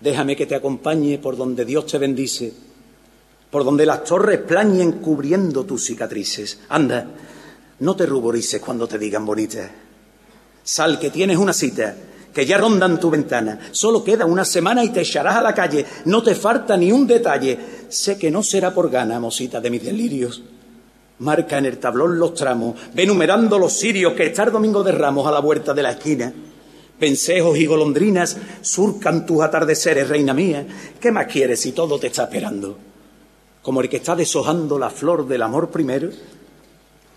Déjame 0.00 0.36
que 0.36 0.46
te 0.46 0.54
acompañe 0.54 1.18
por 1.18 1.36
donde 1.36 1.64
Dios 1.64 1.86
te 1.86 1.98
bendice, 1.98 2.52
por 3.50 3.64
donde 3.64 3.86
las 3.86 4.04
torres 4.04 4.40
plañen 4.40 4.92
cubriendo 4.92 5.64
tus 5.64 5.86
cicatrices. 5.86 6.60
Anda, 6.70 7.06
no 7.80 7.94
te 7.94 8.06
ruborices 8.06 8.60
cuando 8.60 8.88
te 8.88 8.98
digan 8.98 9.24
bonita. 9.24 9.70
Sal 10.64 10.98
que 10.98 11.10
tienes 11.10 11.36
una 11.36 11.52
cita, 11.52 11.94
que 12.32 12.46
ya 12.46 12.58
rondan 12.58 12.98
tu 12.98 13.10
ventana. 13.10 13.58
Solo 13.72 14.02
queda 14.02 14.26
una 14.26 14.44
semana 14.44 14.82
y 14.84 14.90
te 14.90 15.02
echarás 15.02 15.36
a 15.36 15.42
la 15.42 15.54
calle. 15.54 15.84
No 16.06 16.22
te 16.22 16.34
falta 16.34 16.76
ni 16.76 16.90
un 16.90 17.06
detalle. 17.06 17.58
Sé 17.88 18.18
que 18.18 18.30
no 18.30 18.42
será 18.42 18.72
por 18.72 18.90
gana, 18.90 19.20
mosita 19.20 19.60
de 19.60 19.70
mis 19.70 19.84
delirios. 19.84 20.42
Marca 21.18 21.58
en 21.58 21.66
el 21.66 21.78
tablón 21.78 22.18
los 22.18 22.34
tramos, 22.34 22.74
ve 22.94 23.06
numerando 23.06 23.56
los 23.56 23.72
sirios 23.74 24.14
que 24.14 24.26
está 24.26 24.46
domingo 24.46 24.82
de 24.82 24.90
ramos 24.90 25.26
a 25.26 25.30
la 25.30 25.38
vuelta 25.38 25.72
de 25.72 25.82
la 25.82 25.92
esquina. 25.92 26.32
Pensejos 26.98 27.56
y 27.58 27.66
golondrinas 27.66 28.36
surcan 28.60 29.24
tus 29.24 29.42
atardeceres, 29.42 30.08
reina 30.08 30.34
mía. 30.34 30.66
¿Qué 31.00 31.12
más 31.12 31.26
quieres 31.26 31.60
si 31.60 31.72
todo 31.72 31.98
te 31.98 32.08
está 32.08 32.24
esperando? 32.24 32.76
Como 33.62 33.80
el 33.80 33.88
que 33.88 33.98
está 33.98 34.16
deshojando 34.16 34.78
la 34.78 34.90
flor 34.90 35.28
del 35.28 35.42
amor 35.42 35.70
primero, 35.70 36.10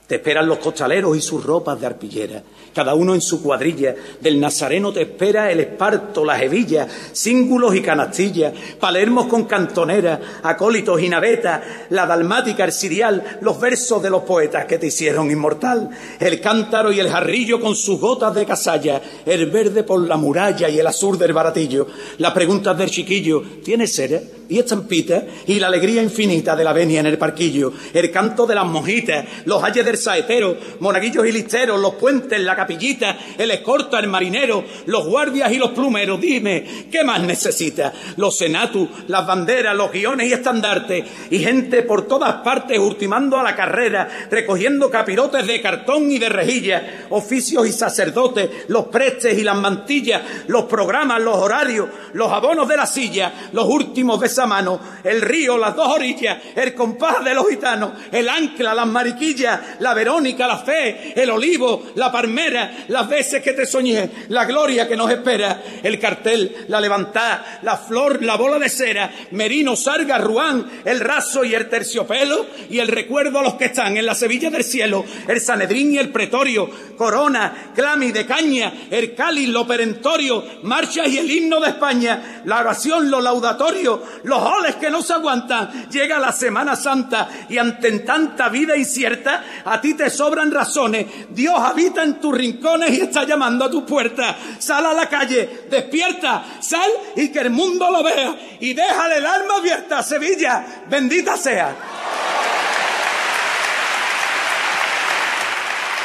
te 0.07 0.15
esperan 0.15 0.47
los 0.47 0.59
costaleros 0.59 1.17
y 1.17 1.21
sus 1.21 1.43
ropas 1.43 1.79
de 1.79 1.87
arpillera, 1.87 2.43
cada 2.73 2.93
uno 2.93 3.15
en 3.15 3.21
su 3.21 3.41
cuadrilla. 3.41 3.95
Del 4.21 4.39
Nazareno 4.39 4.93
te 4.93 5.01
espera 5.01 5.51
el 5.51 5.59
esparto, 5.59 6.23
las 6.23 6.41
hebillas, 6.41 6.91
cíngulos 7.11 7.75
y 7.75 7.81
canastillas, 7.81 8.53
palermos 8.79 9.25
con 9.25 9.45
cantonera, 9.45 10.19
acólitos 10.43 11.01
y 11.01 11.09
navetas, 11.09 11.61
la 11.89 12.05
dalmática, 12.05 12.65
el 12.65 12.71
sirial, 12.71 13.39
los 13.41 13.59
versos 13.59 14.03
de 14.03 14.11
los 14.11 14.23
poetas 14.23 14.65
que 14.65 14.77
te 14.77 14.87
hicieron 14.87 15.31
inmortal, 15.31 15.89
el 16.19 16.39
cántaro 16.39 16.91
y 16.91 16.99
el 16.99 17.09
jarrillo 17.09 17.59
con 17.59 17.75
sus 17.75 17.99
gotas 17.99 18.35
de 18.35 18.45
casalla, 18.45 19.01
el 19.25 19.49
verde 19.49 19.83
por 19.83 19.99
la 20.01 20.17
muralla 20.17 20.69
y 20.69 20.79
el 20.79 20.87
azul 20.87 21.17
del 21.17 21.33
baratillo, 21.33 21.87
las 22.19 22.33
preguntas 22.33 22.77
del 22.77 22.91
chiquillo, 22.91 23.41
¿tienes 23.63 23.95
cera 23.95 24.19
y 24.49 24.59
estampita? 24.59 25.23
Y 25.47 25.59
la 25.59 25.67
alegría 25.67 26.01
infinita 26.01 26.55
de 26.55 26.63
la 26.63 26.73
venia 26.73 26.99
en 26.99 27.07
el 27.07 27.17
parquillo, 27.17 27.73
el 27.93 28.11
canto 28.11 28.45
de 28.45 28.55
las 28.55 28.65
mojitas, 28.65 29.25
los 29.45 29.63
ayes 29.63 29.85
del 29.85 29.97
saetero, 29.97 30.57
monaguillos 30.79 31.25
y 31.25 31.31
listeros, 31.31 31.79
los 31.79 31.95
puentes, 31.95 32.39
la 32.39 32.55
capillita, 32.55 33.17
el 33.37 33.51
escorta, 33.51 33.99
el 33.99 34.07
marinero, 34.07 34.63
los 34.85 35.05
guardias 35.05 35.51
y 35.51 35.57
los 35.57 35.71
plumeros. 35.71 36.19
Dime, 36.19 36.87
¿qué 36.91 37.03
más 37.03 37.21
necesitas? 37.21 37.93
Los 38.17 38.37
senatus, 38.37 38.87
las 39.07 39.25
banderas, 39.25 39.75
los 39.75 39.91
guiones 39.91 40.29
y 40.29 40.33
estandartes, 40.33 41.05
y 41.29 41.39
gente 41.39 41.83
por 41.83 42.07
todas 42.07 42.35
partes 42.35 42.79
ultimando 42.79 43.37
a 43.37 43.43
la 43.43 43.55
carrera, 43.55 44.07
recogiendo 44.29 44.89
capirotes 44.89 45.47
de 45.47 45.61
cartón 45.61 46.11
y 46.11 46.19
de 46.19 46.29
rejilla, 46.29 47.07
oficios 47.09 47.67
y 47.67 47.71
sacerdotes, 47.71 48.49
los 48.67 48.87
prestes 48.87 49.37
y 49.37 49.43
las 49.43 49.57
mantillas, 49.57 50.21
los 50.47 50.65
programas, 50.65 51.21
los 51.21 51.35
horarios, 51.35 51.89
los 52.13 52.31
abonos 52.31 52.67
de 52.67 52.77
la 52.77 52.85
silla, 52.85 53.49
los 53.51 53.67
últimos 53.67 54.19
besamanos, 54.35 54.81
el 55.03 55.21
río, 55.21 55.57
las 55.57 55.75
dos 55.75 55.87
orillas, 55.87 56.37
el 56.55 56.73
compás 56.73 57.23
de 57.23 57.33
los 57.33 57.47
gitanos, 57.47 57.91
el 58.11 58.27
ancla, 58.27 58.73
las 58.73 58.87
mariquillas, 58.87 59.59
la 59.79 59.93
Verónica, 59.93 60.45
la 60.45 60.57
fe, 60.57 61.13
el 61.15 61.29
olivo, 61.29 61.91
la 61.95 62.11
palmera, 62.11 62.85
las 62.89 63.07
veces 63.07 63.41
que 63.41 63.53
te 63.53 63.65
soñé, 63.65 64.09
la 64.29 64.43
gloria 64.43 64.87
que 64.87 64.97
nos 64.97 65.09
espera, 65.09 65.61
el 65.81 65.99
cartel, 65.99 66.65
la 66.67 66.81
levantada, 66.81 67.59
la 67.61 67.77
flor, 67.77 68.21
la 68.23 68.35
bola 68.35 68.59
de 68.59 68.67
cera, 68.67 69.09
Merino, 69.31 69.75
Sarga, 69.77 70.17
Ruán, 70.17 70.81
el 70.83 70.99
raso 70.99 71.45
y 71.45 71.55
el 71.55 71.69
terciopelo, 71.69 72.45
y 72.69 72.79
el 72.79 72.89
recuerdo 72.89 73.39
a 73.39 73.43
los 73.43 73.53
que 73.55 73.65
están 73.65 73.95
en 73.95 74.05
la 74.05 74.15
Sevilla 74.15 74.49
del 74.49 74.65
cielo, 74.65 75.05
el 75.29 75.39
Sanedrín 75.39 75.93
y 75.93 75.97
el 75.97 76.09
pretorio, 76.09 76.69
corona, 76.97 77.71
clami 77.73 78.11
de 78.11 78.25
caña, 78.25 78.73
el 78.91 79.15
cáliz, 79.15 79.47
lo 79.47 79.65
perentorio, 79.65 80.43
marchas 80.63 81.07
y 81.07 81.19
el 81.19 81.31
himno 81.31 81.61
de 81.61 81.69
España, 81.69 82.41
la 82.43 82.59
oración, 82.59 83.09
lo 83.09 83.21
laudatorio, 83.21 84.03
los 84.25 84.41
oles 84.41 84.75
que 84.75 84.89
no 84.89 85.01
se 85.01 85.13
aguantan, 85.13 85.89
llega 85.89 86.19
la 86.19 86.31
Semana 86.31 86.75
Santa 86.75 87.29
y 87.47 87.57
ante 87.57 87.99
tanta 87.99 88.49
vida 88.49 88.75
incierta, 88.75 89.43
a 89.63 89.79
ti 89.79 89.93
te 89.93 90.09
sobran 90.09 90.51
razones. 90.51 91.05
Dios 91.29 91.55
habita 91.59 92.03
en 92.03 92.19
tus 92.19 92.35
rincones 92.35 92.89
y 92.91 93.01
está 93.01 93.23
llamando 93.23 93.65
a 93.65 93.69
tu 93.69 93.85
puerta. 93.85 94.35
Sal 94.57 94.85
a 94.85 94.93
la 94.93 95.07
calle, 95.07 95.67
despierta, 95.69 96.43
sal 96.59 96.89
y 97.15 97.29
que 97.29 97.39
el 97.39 97.51
mundo 97.51 97.89
lo 97.91 98.03
vea. 98.03 98.35
Y 98.59 98.73
déjale 98.73 99.17
el 99.17 99.25
alma 99.25 99.57
abierta, 99.59 100.01
Sevilla. 100.01 100.65
Bendita 100.89 101.37
sea. 101.37 101.75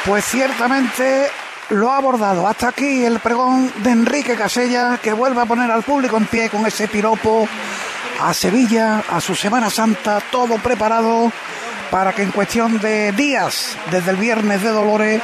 Pues 0.05 0.25
ciertamente 0.25 1.29
lo 1.69 1.89
ha 1.89 1.97
abordado. 1.97 2.47
Hasta 2.47 2.69
aquí 2.69 3.03
el 3.03 3.19
pregón 3.19 3.71
de 3.77 3.91
Enrique 3.91 4.35
Casella, 4.35 4.99
que 5.01 5.13
vuelve 5.13 5.41
a 5.41 5.45
poner 5.45 5.71
al 5.71 5.83
público 5.83 6.17
en 6.17 6.25
pie 6.25 6.49
con 6.49 6.65
ese 6.65 6.87
piropo 6.87 7.47
a 8.19 8.33
Sevilla, 8.33 9.03
a 9.09 9.19
su 9.21 9.35
Semana 9.35 9.69
Santa, 9.69 10.21
todo 10.31 10.57
preparado 10.57 11.31
para 11.89 12.13
que 12.13 12.23
en 12.23 12.31
cuestión 12.31 12.79
de 12.79 13.11
días, 13.11 13.75
desde 13.91 14.11
el 14.11 14.17
viernes 14.17 14.63
de 14.63 14.69
Dolores, 14.69 15.21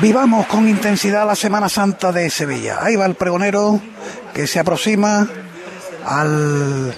vivamos 0.00 0.46
con 0.46 0.68
intensidad 0.68 1.26
la 1.26 1.36
Semana 1.36 1.68
Santa 1.68 2.12
de 2.12 2.30
Sevilla. 2.30 2.78
Ahí 2.82 2.96
va 2.96 3.06
el 3.06 3.14
pregonero 3.14 3.80
que 4.34 4.46
se 4.46 4.58
aproxima 4.58 5.28
al, 6.04 6.94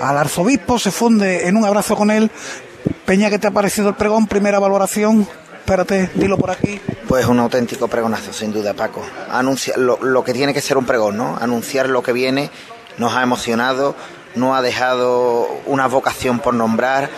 al 0.00 0.18
arzobispo, 0.18 0.78
se 0.78 0.90
funde 0.90 1.48
en 1.48 1.56
un 1.56 1.64
abrazo 1.64 1.96
con 1.96 2.10
él. 2.10 2.30
Peña, 3.04 3.30
¿qué 3.30 3.38
te 3.38 3.46
ha 3.46 3.50
parecido 3.50 3.90
el 3.90 3.94
pregón? 3.94 4.26
Primera 4.26 4.58
valoración. 4.58 5.28
Espérate, 5.58 6.10
dilo 6.14 6.38
por 6.38 6.50
aquí. 6.50 6.80
Pues 7.06 7.26
un 7.26 7.38
auténtico 7.40 7.88
pregonazo, 7.88 8.32
sin 8.32 8.52
duda, 8.52 8.72
Paco. 8.72 9.04
Anuncia, 9.30 9.74
lo, 9.76 9.98
lo 10.02 10.24
que 10.24 10.32
tiene 10.32 10.54
que 10.54 10.62
ser 10.62 10.78
un 10.78 10.86
pregón, 10.86 11.18
¿no? 11.18 11.36
Anunciar 11.38 11.90
lo 11.90 12.02
que 12.02 12.12
viene 12.12 12.50
nos 12.98 13.14
ha 13.14 13.22
emocionado, 13.22 13.94
no 14.34 14.54
ha 14.54 14.62
dejado 14.62 15.48
una 15.66 15.86
vocación 15.86 16.40
por 16.40 16.54
nombrar. 16.54 17.10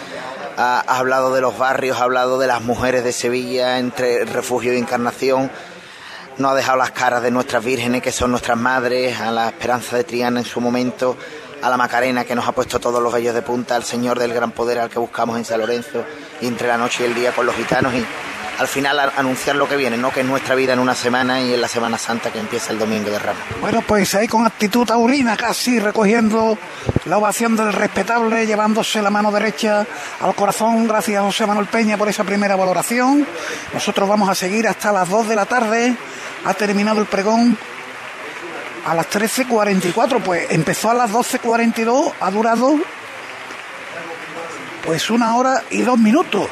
Ha, 0.57 0.81
hablado 0.81 1.35
de 1.35 1.41
los 1.41 1.57
barrios, 1.57 1.99
ha 2.01 2.05
hablado 2.05 2.39
de 2.39 2.47
las 2.47 2.63
mujeres 2.63 3.03
de 3.03 3.13
Sevilla 3.13 3.79
entre 3.79 4.25
refugio 4.25 4.75
y 4.75 4.79
encarnación, 4.79 5.51
no 6.37 6.51
ha 6.51 6.55
dejado 6.55 6.79
las 6.79 6.91
caras 6.91 7.23
de 7.23 7.31
nuestras 7.31 7.65
vírgenes, 7.65 8.03
que 8.03 8.13
son 8.13 8.31
nuestras 8.31 8.59
madres, 8.59 9.19
a 9.21 9.31
la 9.31 9.49
Esperanza 9.49 9.97
de 9.97 10.05
Triana 10.05 10.41
en 10.41 10.47
su 10.47 10.61
momento, 10.61 11.17
a 11.63 11.71
la 11.71 11.77
Macarena, 11.77 12.25
que 12.25 12.35
nos 12.35 12.47
ha 12.47 12.53
puesto 12.53 12.79
todos 12.79 13.03
los 13.03 13.13
vellos 13.13 13.35
de 13.35 13.43
punta, 13.43 13.77
al 13.77 13.85
Señor 13.85 14.19
del 14.19 14.33
Gran 14.33 14.51
Poder 14.51 14.79
al 14.79 14.91
que 14.91 14.99
buscamos 14.99 15.37
en 15.37 15.45
San 15.45 15.61
Lorenzo, 15.61 16.05
y 16.41 16.47
entre 16.47 16.69
la 16.69 16.79
noche 16.79 17.05
y 17.05 17.07
el 17.07 17.15
día 17.15 17.33
con 17.33 17.47
los 17.47 17.55
gitanos, 17.55 17.95
y 17.95 18.05
al 18.61 18.69
final 18.69 19.01
anunciar 19.17 19.57
lo 19.57 19.67
que 19.67 19.75
viene, 19.75 19.97
¿no? 19.97 20.13
que 20.13 20.21
es 20.21 20.27
nuestra 20.27 20.55
vida 20.55 20.75
en 20.75 20.81
una 20.81 20.95
semana 20.95 21.41
y 21.41 21.55
en 21.55 21.63
la 21.63 21.67
Semana 21.67 21.97
Santa 21.97 22.31
que 22.31 22.39
empieza 22.39 22.73
el 22.73 22.79
domingo 22.79 23.11
de 23.11 23.19
Ramos. 23.19 23.43
Bueno, 23.59 23.81
pues 23.81 24.15
ahí 24.15 24.29
con 24.29 24.45
actitud 24.45 24.85
taurina 24.85 25.35
casi 25.35 25.81
recogiendo 25.81 26.59
la 27.07 27.17
ovación 27.17 27.57
del 27.57 27.73
respetable, 27.73 28.47
llevándose 28.47 29.01
la 29.01 29.09
mano 29.09 29.33
derecha 29.33 29.87
al 30.21 30.35
corazón. 30.35 30.87
Gracias 30.87 31.23
a 31.23 31.25
José 31.25 31.47
Manuel 31.47 31.69
Peña 31.69 31.97
por 31.97 32.11
esa 32.11 32.23
primera 32.23 32.55
valoración. 32.55 33.27
Nosotros 33.73 34.07
vamos 34.07 34.29
a 34.29 34.35
seguir 34.35 34.69
hasta 34.69 34.93
las 34.93 35.09
2 35.09 35.29
de 35.29 35.37
la 35.37 35.47
tarde. 35.47 35.97
Ha 36.45 36.53
terminado 36.53 37.01
el 37.01 37.07
pregón 37.07 37.57
a 38.85 38.95
las 38.95 39.09
13.44, 39.09 40.21
pues 40.23 40.51
empezó 40.51 40.91
a 40.91 40.95
las 40.95 41.11
12.42, 41.11 42.13
ha 42.21 42.31
durado 42.31 42.79
pues 44.85 45.09
una 45.09 45.35
hora 45.37 45.63
y 45.71 45.81
dos 45.81 45.99
minutos. 45.99 46.47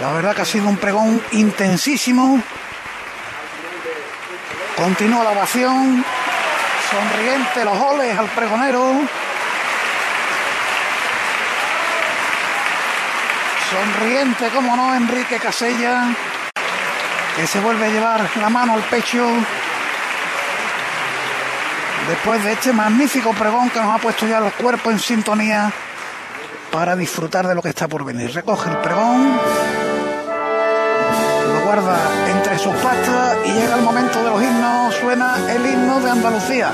La 0.00 0.12
verdad 0.12 0.34
que 0.34 0.42
ha 0.42 0.46
sido 0.46 0.66
un 0.66 0.78
pregón 0.78 1.22
intensísimo. 1.32 2.40
Continúa 4.76 5.24
la 5.24 5.30
ovación. 5.30 6.04
Sonriente 6.90 7.64
los 7.64 7.76
oles 7.78 8.18
al 8.18 8.26
pregonero. 8.28 8.94
Sonriente, 13.70 14.48
como 14.48 14.74
no, 14.74 14.94
Enrique 14.94 15.38
Casella. 15.38 16.08
que 17.36 17.46
se 17.46 17.60
vuelve 17.60 17.86
a 17.86 17.88
llevar 17.90 18.28
la 18.40 18.48
mano 18.48 18.74
al 18.74 18.82
pecho 18.82 19.24
después 22.08 22.42
de 22.42 22.52
este 22.52 22.72
magnífico 22.72 23.32
pregón 23.34 23.70
que 23.70 23.78
nos 23.78 23.94
ha 23.94 23.98
puesto 23.98 24.26
ya 24.26 24.38
el 24.38 24.52
cuerpo 24.52 24.90
en 24.90 24.98
sintonía 24.98 25.70
para 26.72 26.96
disfrutar 26.96 27.46
de 27.46 27.54
lo 27.54 27.62
que 27.62 27.68
está 27.68 27.86
por 27.86 28.04
venir. 28.04 28.32
Recoge 28.32 28.70
el 28.70 28.78
pregón, 28.78 29.40
guarda 31.70 32.00
entre 32.28 32.58
sus 32.58 32.74
patas 32.82 33.36
y 33.46 33.52
llega 33.52 33.76
el 33.76 33.82
momento 33.82 34.20
de 34.24 34.30
los 34.30 34.42
himnos, 34.42 34.92
suena 34.96 35.36
el 35.54 35.64
himno 35.64 36.00
de 36.00 36.10
Andalucía. 36.10 36.72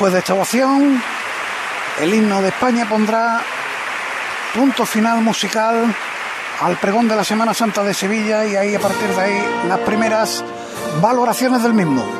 Después 0.00 0.14
de 0.14 0.20
esta 0.20 0.32
ovación, 0.32 1.02
el 2.00 2.14
himno 2.14 2.40
de 2.40 2.48
España 2.48 2.88
pondrá 2.88 3.42
punto 4.54 4.86
final 4.86 5.20
musical 5.20 5.94
al 6.62 6.78
pregón 6.78 7.06
de 7.06 7.16
la 7.16 7.22
Semana 7.22 7.52
Santa 7.52 7.84
de 7.84 7.92
Sevilla 7.92 8.46
y 8.46 8.56
ahí 8.56 8.74
a 8.74 8.80
partir 8.80 9.10
de 9.10 9.20
ahí 9.20 9.44
las 9.68 9.78
primeras 9.80 10.42
valoraciones 11.02 11.62
del 11.62 11.74
mismo. 11.74 12.19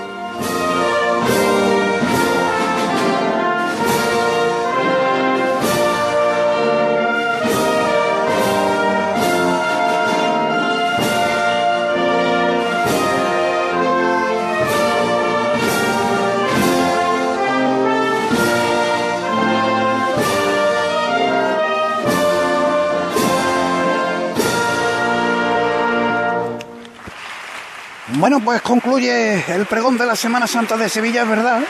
Bueno, 28.30 28.44
pues 28.44 28.62
concluye 28.62 29.44
el 29.52 29.66
pregón 29.66 29.98
de 29.98 30.06
la 30.06 30.14
Semana 30.14 30.46
Santa 30.46 30.76
de 30.76 30.88
Sevilla, 30.88 31.22
es 31.22 31.28
verdad, 31.28 31.62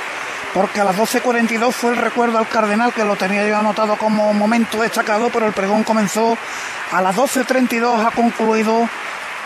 porque 0.53 0.83
a 0.83 0.85
las 0.85 0.95
12.42 0.95 1.73
fue 1.73 1.93
el 1.93 1.97
recuerdo 1.97 2.37
al 2.37 2.49
cardenal, 2.49 2.93
que 2.93 3.03
lo 3.03 3.17
tenía 3.17 3.49
yo 3.49 3.57
anotado 3.57 3.97
como 3.97 4.35
momento 4.35 4.83
destacado, 4.83 5.31
pero 5.33 5.47
el 5.47 5.55
pregón 5.55 5.85
comenzó 5.85 6.37
a 6.93 7.01
las 7.01 7.17
12.32, 7.17 8.07
ha 8.07 8.11
concluido 8.11 8.87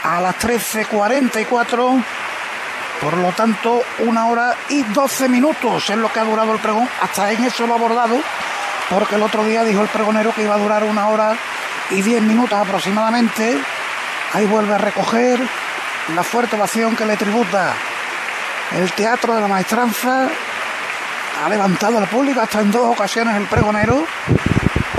a 0.03 0.21
las 0.21 0.35
13.44, 0.41 2.05
por 3.01 3.17
lo 3.17 3.31
tanto, 3.31 3.81
una 4.01 4.27
hora 4.27 4.57
y 4.69 4.83
12 4.83 5.29
minutos 5.29 5.89
es 5.89 5.97
lo 5.97 6.13
que 6.13 6.19
ha 6.19 6.25
durado 6.25 6.53
el 6.53 6.59
pregón, 6.59 6.89
hasta 7.01 7.31
en 7.31 7.45
eso 7.45 7.65
lo 7.69 7.75
ha 7.75 7.77
abordado, 7.77 8.19
porque 8.91 9.15
el 9.15 9.23
otro 9.23 9.45
día 9.45 9.63
dijo 9.63 9.83
el 9.83 9.89
pregonero 9.89 10.35
que 10.35 10.43
iba 10.43 10.57
a 10.57 10.59
durar 10.59 10.83
una 10.83 11.07
hora 11.07 11.37
y 11.91 12.03
10 12.03 12.23
minutos 12.25 12.59
aproximadamente, 12.59 13.57
ahí 14.33 14.47
vuelve 14.47 14.75
a 14.75 14.79
recoger 14.79 15.39
la 16.09 16.23
fuerte 16.23 16.57
ovación 16.57 16.95
que 16.95 17.07
le 17.07 17.17
tributa 17.17 17.73
el 18.73 18.93
Teatro 18.93 19.35
de 19.35 19.41
la 19.41 19.49
Maestranza. 19.49 20.29
Ha 21.45 21.49
levantado 21.49 21.99
al 21.99 22.07
público 22.07 22.41
hasta 22.41 22.61
en 22.61 22.71
dos 22.71 22.95
ocasiones 22.95 23.37
el 23.37 23.47
pregonero 23.47 24.05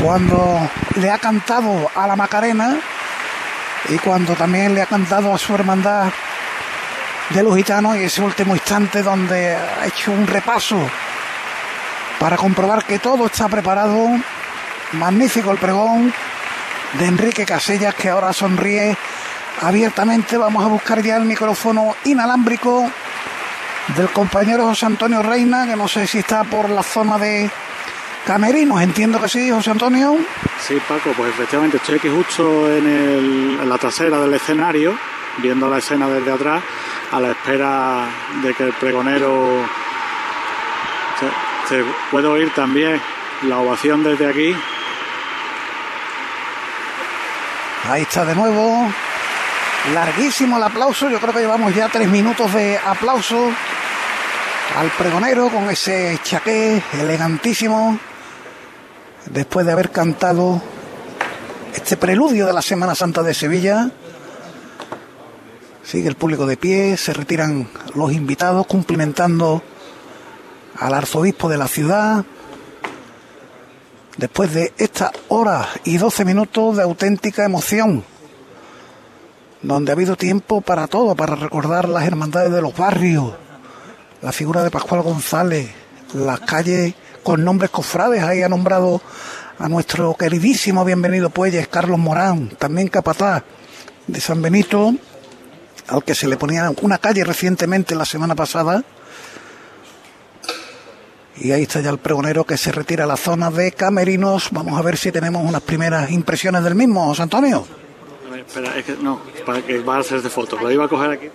cuando 0.02 0.70
le 0.96 1.10
ha 1.10 1.18
cantado 1.18 1.90
a 1.96 2.08
la 2.08 2.16
Macarena 2.16 2.78
y 3.90 3.98
cuando 3.98 4.34
también 4.34 4.74
le 4.74 4.82
ha 4.82 4.86
cantado 4.86 5.34
a 5.34 5.38
su 5.38 5.54
hermandad 5.56 6.12
de 7.30 7.44
los 7.44 7.56
gitanos 7.56 7.96
y 7.98 8.04
ese 8.04 8.22
último 8.22 8.54
instante 8.54 9.02
donde 9.02 9.56
ha 9.56 9.86
hecho 9.86 10.12
un 10.12 10.28
repaso 10.28 10.78
para 12.20 12.38
comprobar 12.38 12.84
que 12.84 13.00
todo 13.00 13.28
está 13.28 13.48
preparado. 13.48 14.10
Magnífico 14.94 15.52
el 15.52 15.58
pregón 15.58 16.14
de 16.94 17.06
Enrique 17.06 17.46
Casellas 17.46 17.96
que 17.96 18.10
ahora 18.10 18.34
sonríe 18.34 18.96
abiertamente. 19.62 20.38
Vamos 20.38 20.64
a 20.64 20.68
buscar 20.68 21.02
ya 21.02 21.18
el 21.18 21.26
micrófono 21.26 21.96
inalámbrico 22.06 22.90
del 23.96 24.10
compañero 24.10 24.66
José 24.66 24.88
Antonio 24.88 25.22
Reina, 25.22 25.66
que 25.68 25.76
no 25.76 25.88
sé 25.88 26.08
si 26.08 26.20
está 26.20 26.44
por 26.44 26.70
la 26.70 26.84
zona 26.84 27.18
de 27.18 27.50
Camerinos. 28.26 28.82
Entiendo 28.82 29.22
que 29.22 29.30
sí, 29.30 29.52
José 29.52 29.72
Antonio. 29.72 30.18
Sí, 30.60 30.82
Paco, 30.88 31.12
pues 31.16 31.30
efectivamente 31.30 31.78
estoy 31.78 31.96
aquí 31.96 32.10
justo 32.10 32.72
en, 32.72 33.70
la 33.70 33.78
trasera 33.78 34.20
del 34.20 34.34
escenario, 34.34 34.98
viendo 35.38 35.70
la 35.70 35.78
escena 35.78 36.08
desde 36.08 36.32
atrás, 36.32 36.64
a 37.12 37.20
la 37.20 37.32
espera 37.32 38.08
de 38.42 38.54
que 38.54 38.64
el 38.64 38.74
pregonero 38.74 39.64
se, 41.68 41.76
se 41.76 41.84
puede 42.10 42.28
oír 42.28 42.52
también 42.54 43.00
la 43.44 43.60
ovación 43.60 44.04
desde 44.04 44.28
aquí. 44.28 44.56
Ahí 47.88 48.02
está 48.02 48.26
de 48.26 48.34
nuevo 48.34 48.90
Larguísimo 49.94 50.58
el 50.58 50.64
aplauso, 50.64 51.10
yo 51.10 51.20
creo 51.20 51.32
que 51.32 51.42
llevamos 51.42 51.76
ya 51.76 51.90
tres 51.90 52.10
minutos 52.10 52.52
de 52.54 52.76
aplauso 52.78 53.52
al 54.76 54.90
pregonero 54.98 55.50
con 55.50 55.70
ese 55.70 56.20
chaqué 56.24 56.82
elegantísimo, 56.94 58.00
después 59.28 59.64
de 59.64 59.72
haber 59.72 59.92
cantado 59.92 60.60
este 61.72 61.98
preludio 61.98 62.48
de 62.48 62.54
la 62.54 62.64
Semana 62.64 62.96
Santa 62.96 63.22
de 63.22 63.36
Sevilla. 63.36 63.92
Sigue 65.84 66.10
el 66.10 66.16
público 66.16 66.48
de 66.48 66.58
pie, 66.58 66.98
se 66.98 67.14
retiran 67.14 67.70
los 67.94 68.12
invitados 68.12 68.66
cumplimentando 68.66 69.62
al 70.80 70.96
arzobispo 70.96 71.48
de 71.48 71.58
la 71.58 71.68
ciudad. 71.68 72.26
Después 74.18 74.52
de 74.52 74.74
esta 74.78 75.12
hora 75.28 75.70
y 75.84 75.98
doce 75.98 76.26
minutos 76.26 76.78
de 76.78 76.84
auténtica 76.84 77.46
emoción 77.46 78.04
donde 79.68 79.92
ha 79.92 79.96
habido 79.96 80.16
tiempo 80.16 80.62
para 80.62 80.88
todo, 80.88 81.16
para 81.16 81.36
recordar 81.36 81.90
las 81.90 82.06
hermandades 82.06 82.52
de 82.52 82.62
los 82.62 82.76
barrios, 82.76 83.34
la 84.22 84.32
figura 84.32 84.64
de 84.64 84.70
Pascual 84.70 85.02
González, 85.02 85.70
las 86.14 86.40
calles 86.42 86.94
con 87.24 87.44
nombres 87.44 87.72
cofrades, 87.72 88.22
ahí 88.22 88.44
ha 88.44 88.50
nombrado 88.50 89.02
a 89.58 89.68
nuestro 89.68 90.14
queridísimo 90.14 90.86
bienvenido 90.86 91.32
Puelles, 91.32 91.68
Carlos 91.68 91.98
Morán, 91.98 92.50
también 92.50 92.90
capataz 92.90 93.44
de 94.06 94.22
San 94.22 94.42
Benito, 94.42 94.94
al 95.88 96.04
que 96.04 96.14
se 96.14 96.28
le 96.28 96.38
ponía 96.38 96.72
una 96.82 97.00
calle 97.00 97.24
recientemente 97.24 97.96
la 97.96 98.06
semana 98.06 98.36
pasada. 98.36 98.84
Y 101.38 101.52
ahí 101.52 101.64
está 101.64 101.82
ya 101.82 101.90
el 101.90 101.98
pregonero 101.98 102.46
que 102.46 102.56
se 102.56 102.72
retira 102.72 103.04
a 103.04 103.08
la 103.08 103.18
zona 103.18 103.52
de 103.52 103.72
Camerinos. 103.72 104.50
Vamos 104.52 104.80
a 104.80 104.82
ver 104.84 104.96
si 104.96 105.12
tenemos 105.12 105.44
unas 105.44 105.62
primeras 105.62 106.12
impresiones 106.12 106.64
del 106.64 106.76
mismo, 106.76 107.06
José 107.08 107.24
Antonio 107.24 107.66
espera, 108.48 108.78
es 108.78 108.86
que 108.86 108.94
no, 109.02 109.20
para 109.46 109.62
que 109.62 109.80
va 109.80 109.98
a 109.98 110.00
hacer 110.00 110.22
de 110.22 110.30
foto. 110.30 110.58
Lo 110.60 110.72
iba 110.72 110.86
a 110.86 110.88
coger 110.88 111.12
aquí. 111.12 111.30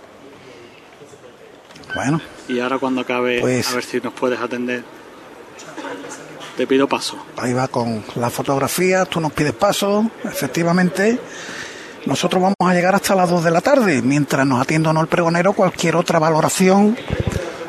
Bueno. 1.95 2.21
Y 2.49 2.61
ahora 2.61 2.79
cuando 2.79 3.01
acabe, 3.01 3.41
pues, 3.41 3.71
a 3.71 3.75
ver 3.75 3.85
si 3.85 4.01
nos 4.01 4.13
puedes 4.13 4.41
atender. 4.41 4.85
Te 6.57 6.67
pido 6.67 6.87
paso. 6.89 7.17
Ahí 7.37 7.53
va 7.53 7.69
con 7.69 8.05
la 8.17 8.29
fotografía, 8.31 9.05
tú 9.07 9.21
nos 9.21 9.33
pides 9.33 9.53
paso, 9.55 10.11
efectivamente. 10.25 11.19
nosotros 12.07 12.41
vamos 12.43 12.57
a 12.61 12.73
llegar 12.75 12.95
hasta 12.95 13.15
las 13.15 13.29
2 13.31 13.45
de 13.45 13.51
la 13.51 13.61
tarde. 13.61 14.03
Mientras 14.03 14.47
nos 14.47 14.61
atienda 14.61 14.93
no 14.93 15.01
el 15.01 15.07
pregonero, 15.07 15.53
cualquier 15.53 15.97
otra 15.97 16.19
valoración 16.19 16.97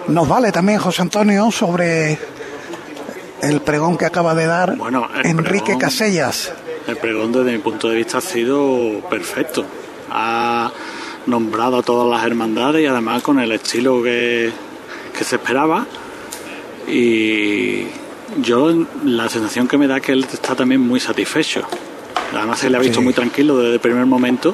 nos 0.08 0.28
vale 0.28 0.52
también, 0.52 0.80
José 0.80 1.02
Antonio, 1.04 1.52
sobre 1.52 2.18
el 3.42 3.62
pregón 3.62 3.98
que 3.98 4.06
acaba 4.06 4.36
de 4.36 4.46
dar 4.46 4.76
Bueno, 4.78 5.08
Enrique 5.24 5.74
pregón- 5.74 5.80
Casellas. 5.80 6.52
El 6.88 6.98
pregón 6.98 7.32
desde 7.32 7.52
mi 7.52 7.60
punto 7.60 7.90
de 7.90 7.96
vista 7.96 8.18
ha 8.18 8.22
sido 8.22 9.02
perfecto. 9.10 9.66
Ha 10.10 10.72
nombrado 11.28 11.78
a 11.78 11.84
todas 11.84 12.10
las 12.10 12.26
hermandades 12.26 12.82
y 12.84 12.86
además 12.88 13.22
con 13.22 13.40
el 13.40 13.52
estilo 13.52 14.02
que, 14.04 14.52
que 15.18 15.24
se 15.24 15.36
esperaba. 15.36 15.86
Y 16.88 17.84
yo 18.42 18.74
la 19.06 19.30
sensación 19.30 19.68
que 19.68 19.78
me 19.78 19.88
da 19.88 19.98
es 19.98 20.04
que 20.04 20.12
él 20.14 20.26
está 20.32 20.56
también 20.56 20.82
muy 20.82 21.00
satisfecho. 21.00 21.62
Además 22.36 22.60
se 22.60 22.70
le 22.70 22.78
ha 22.78 22.80
visto 22.80 23.00
Sí. 23.00 23.04
muy 23.04 23.14
tranquilo 23.14 23.58
desde 23.58 23.74
el 23.76 23.80
primer 23.80 24.06
momento. 24.06 24.54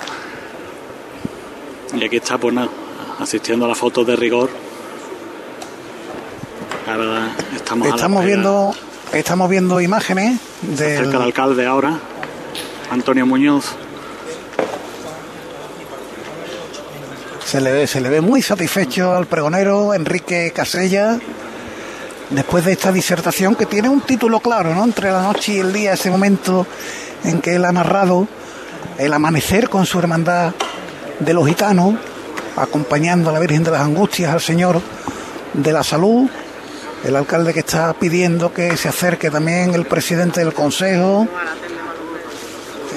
Y 1.96 2.04
aquí 2.04 2.18
está 2.18 2.38
pues 2.38 2.54
nada, 2.54 2.70
asistiendo 3.20 3.66
a 3.66 3.70
la 3.70 3.76
foto 3.76 4.04
de 4.04 4.16
rigor. 4.16 4.50
Ahora 6.88 7.32
estamos, 7.56 7.88
Estamos 7.88 8.26
viendo, 8.26 8.74
estamos 9.13 9.50
viendo 9.50 9.82
imágenes 9.82 10.40
del, 10.62 10.78
cerca 10.98 11.12
del 11.12 11.22
alcalde 11.22 11.66
ahora, 11.66 12.00
Antonio 12.91 13.26
Muñoz. 13.26 13.65
Se 17.45 17.62
le, 17.62 17.71
ve, 17.71 17.88
se 17.88 18.02
le 18.02 18.10
ve 18.10 18.21
muy 18.21 18.41
satisfecho 18.41 19.15
al 19.15 19.26
pregonero 19.26 19.93
Enrique 19.93 20.52
Casella 20.54 21.17
después 22.30 22.65
de 22.65 22.73
esta 22.73 22.91
disertación 22.91 23.56
que 23.56 23.65
tiene 23.65 23.88
un 23.89 24.02
título 24.02 24.39
claro, 24.39 24.76
¿no? 24.76 24.84
Entre 24.84 25.12
la 25.12 25.21
noche 25.21 25.54
y 25.54 25.60
el 25.60 25.71
día, 25.71 25.93
ese 25.93 26.10
momento 26.10 26.67
en 27.23 27.39
que 27.39 27.56
él 27.56 27.65
ha 27.65 27.71
narrado 27.71 28.28
el 28.97 29.13
amanecer 29.13 29.69
con 29.69 29.86
su 29.86 30.00
hermandad 30.00 30.54
de 31.19 31.34
los 31.34 31.47
gitanos, 31.47 31.95
acompañando 32.56 33.30
a 33.30 33.34
la 33.34 33.39
Virgen 33.39 33.63
de 33.63 33.71
las 33.71 33.82
Angustias, 33.82 34.34
al 34.34 34.41
Señor 34.41 34.82
de 35.54 35.71
la 35.71 35.84
Salud, 35.84 36.30
el 37.04 37.15
alcalde 37.15 37.54
que 37.54 37.60
está 37.60 37.93
pidiendo 37.93 38.54
que 38.54 38.76
se 38.76 38.89
acerque 38.89 39.30
también 39.30 39.73
el 39.73 39.86
presidente 39.86 40.41
del 40.41 40.54
Consejo, 40.54 41.28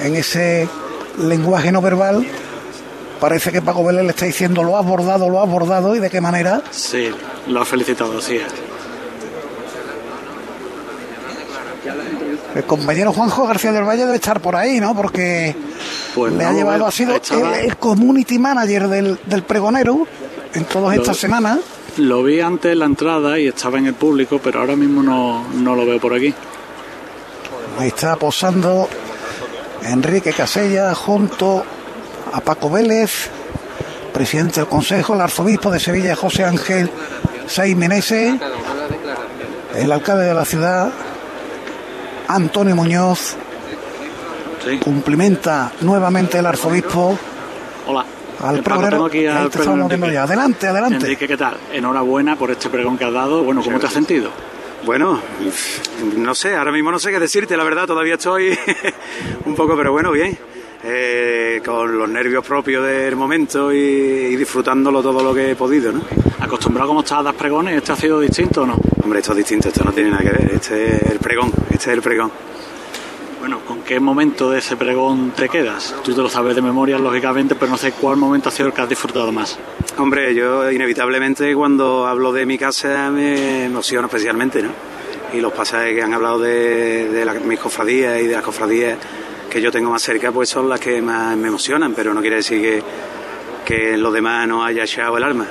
en 0.02 0.16
ese 0.16 0.68
lenguaje 1.18 1.70
no 1.72 1.80
verbal 1.80 2.26
Parece 3.20 3.52
que 3.52 3.60
Paco 3.60 3.84
Vélez 3.84 4.02
le 4.04 4.10
está 4.10 4.24
diciendo 4.24 4.62
lo 4.62 4.78
has 4.78 4.86
bordado, 4.86 5.28
lo 5.28 5.42
has 5.42 5.48
bordado 5.50 5.94
y 5.94 5.98
de 5.98 6.08
qué 6.08 6.22
manera. 6.22 6.62
Sí, 6.70 7.10
lo 7.48 7.60
ha 7.60 7.66
felicitado, 7.66 8.18
es. 8.18 8.30
El 12.54 12.64
compañero 12.64 13.12
Juanjo 13.12 13.46
García 13.46 13.72
del 13.72 13.84
Valle 13.84 14.04
debe 14.06 14.16
estar 14.16 14.40
por 14.40 14.56
ahí, 14.56 14.80
¿no? 14.80 14.94
Porque 14.96 15.54
Pues 16.14 16.32
le 16.32 16.42
no, 16.44 16.48
ha 16.50 16.52
llevado, 16.52 16.86
ha 16.86 16.90
sido 16.90 17.14
estaba- 17.16 17.58
el, 17.58 17.66
el 17.66 17.76
community 17.76 18.38
manager 18.38 18.88
del, 18.88 19.18
del 19.26 19.42
pregonero 19.42 20.06
en 20.54 20.64
todas 20.64 20.96
estas 20.96 21.16
semanas. 21.18 21.58
Lo 21.98 22.22
vi 22.22 22.40
antes 22.40 22.72
en 22.72 22.78
la 22.80 22.86
entrada 22.86 23.38
y 23.38 23.48
estaba 23.48 23.78
en 23.78 23.86
el 23.86 23.94
público, 23.94 24.40
pero 24.42 24.60
ahora 24.60 24.76
mismo 24.76 25.02
no, 25.02 25.46
no 25.54 25.76
lo 25.76 25.84
veo 25.86 26.00
por 26.00 26.14
aquí. 26.14 26.32
Ahí 27.78 27.88
está 27.88 28.16
posando 28.16 28.88
Enrique 29.84 30.32
Casella 30.32 30.94
junto 30.94 31.64
a 32.32 32.40
Paco 32.40 32.70
Vélez, 32.70 33.28
presidente 34.12 34.60
del 34.60 34.68
Consejo, 34.68 35.14
el 35.14 35.20
arzobispo 35.20 35.70
de 35.70 35.80
Sevilla, 35.80 36.14
José 36.16 36.44
Ángel 36.44 36.90
Saiz 37.46 37.76
Meneses, 37.76 38.34
el 39.74 39.92
alcalde 39.92 40.24
de 40.26 40.34
la 40.34 40.44
ciudad, 40.44 40.90
Antonio 42.28 42.76
Muñoz, 42.76 43.36
Sí. 44.64 44.76
cumplimenta 44.78 45.72
nuevamente 45.80 46.38
el 46.38 46.44
arzobispo 46.44 47.18
Hola. 47.86 48.04
al 48.42 48.62
tengo 48.62 49.06
aquí 49.06 49.26
al. 49.26 49.50
Adelante, 50.18 50.68
adelante. 50.68 50.96
Enrique, 50.96 51.26
¿qué 51.26 51.36
tal? 51.38 51.56
Enhorabuena 51.72 52.36
por 52.36 52.50
este 52.50 52.68
pregón 52.68 52.98
que 52.98 53.06
has 53.06 53.12
dado. 53.12 53.42
Bueno, 53.42 53.62
¿cómo 53.64 53.78
te 53.78 53.86
has 53.86 53.92
sentido? 53.94 54.30
Bueno, 54.84 55.20
no 56.16 56.34
sé, 56.34 56.56
ahora 56.56 56.72
mismo 56.72 56.90
no 56.90 56.98
sé 56.98 57.10
qué 57.10 57.20
decirte, 57.20 57.56
la 57.56 57.64
verdad, 57.64 57.86
todavía 57.86 58.14
estoy 58.14 58.58
un 59.44 59.54
poco, 59.54 59.76
pero 59.76 59.92
bueno, 59.92 60.10
bien. 60.10 60.38
Eh, 60.82 61.60
con 61.62 61.98
los 61.98 62.08
nervios 62.08 62.42
propios 62.46 62.82
del 62.86 63.14
momento 63.14 63.70
y, 63.70 63.76
y 63.78 64.36
disfrutándolo 64.36 65.02
todo 65.02 65.22
lo 65.22 65.34
que 65.34 65.50
he 65.50 65.54
podido, 65.54 65.92
¿no? 65.92 66.00
¿Acostumbrado 66.40 66.88
como 66.88 67.00
estás 67.00 67.18
a 67.18 67.22
dar 67.24 67.34
pregones? 67.34 67.76
¿Este 67.76 67.92
ha 67.92 67.96
sido 67.96 68.18
distinto 68.18 68.62
o 68.62 68.66
no? 68.66 68.80
Hombre, 69.02 69.20
esto 69.20 69.32
es 69.32 69.38
distinto, 69.38 69.68
esto 69.68 69.84
no 69.84 69.92
tiene 69.92 70.10
nada 70.10 70.22
que 70.22 70.30
ver, 70.30 70.52
este 70.54 70.96
es 70.96 71.02
el 71.10 71.18
pregón, 71.18 71.52
este 71.64 71.76
es 71.76 71.88
el 71.88 72.00
pregón. 72.00 72.32
Bueno, 73.90 73.98
¿con 73.98 73.98
qué 73.98 74.00
momento 74.00 74.50
de 74.50 74.58
ese 74.60 74.76
pregón 74.76 75.32
te 75.32 75.48
quedas? 75.48 75.94
Tú 76.04 76.14
te 76.14 76.22
lo 76.22 76.28
sabes 76.28 76.54
de 76.54 76.62
memoria, 76.62 76.96
lógicamente, 76.96 77.56
pero 77.56 77.72
no 77.72 77.76
sé 77.76 77.90
cuál 77.92 78.16
momento 78.18 78.48
ha 78.48 78.52
sido 78.52 78.68
el 78.68 78.72
que 78.72 78.82
has 78.82 78.88
disfrutado 78.88 79.32
más. 79.32 79.58
Hombre, 79.98 80.32
yo 80.34 80.70
inevitablemente 80.70 81.52
cuando 81.56 82.06
hablo 82.06 82.32
de 82.32 82.46
mi 82.46 82.56
casa 82.56 83.10
me 83.10 83.64
emociono 83.64 84.06
especialmente, 84.06 84.62
¿no? 84.62 84.70
Y 85.34 85.40
los 85.40 85.52
pasajes 85.52 85.94
que 85.94 86.02
han 86.02 86.14
hablado 86.14 86.38
de, 86.38 87.08
de 87.08 87.24
la- 87.24 87.34
mis 87.34 87.58
cofradías 87.58 88.20
y 88.20 88.26
de 88.28 88.34
las 88.34 88.44
cofradías 88.44 88.96
que 89.50 89.60
yo 89.60 89.72
tengo 89.72 89.90
más 89.90 90.02
cerca, 90.02 90.30
pues 90.30 90.48
son 90.48 90.68
las 90.68 90.78
que 90.78 91.02
más 91.02 91.36
me 91.36 91.48
emocionan, 91.48 91.92
pero 91.94 92.14
no 92.14 92.20
quiere 92.20 92.36
decir 92.36 92.62
que, 92.62 92.82
que 93.64 93.94
en 93.94 94.02
los 94.02 94.12
demás 94.12 94.46
no 94.46 94.64
haya 94.64 94.84
echado 94.84 95.16
el 95.16 95.24
alma. 95.24 95.46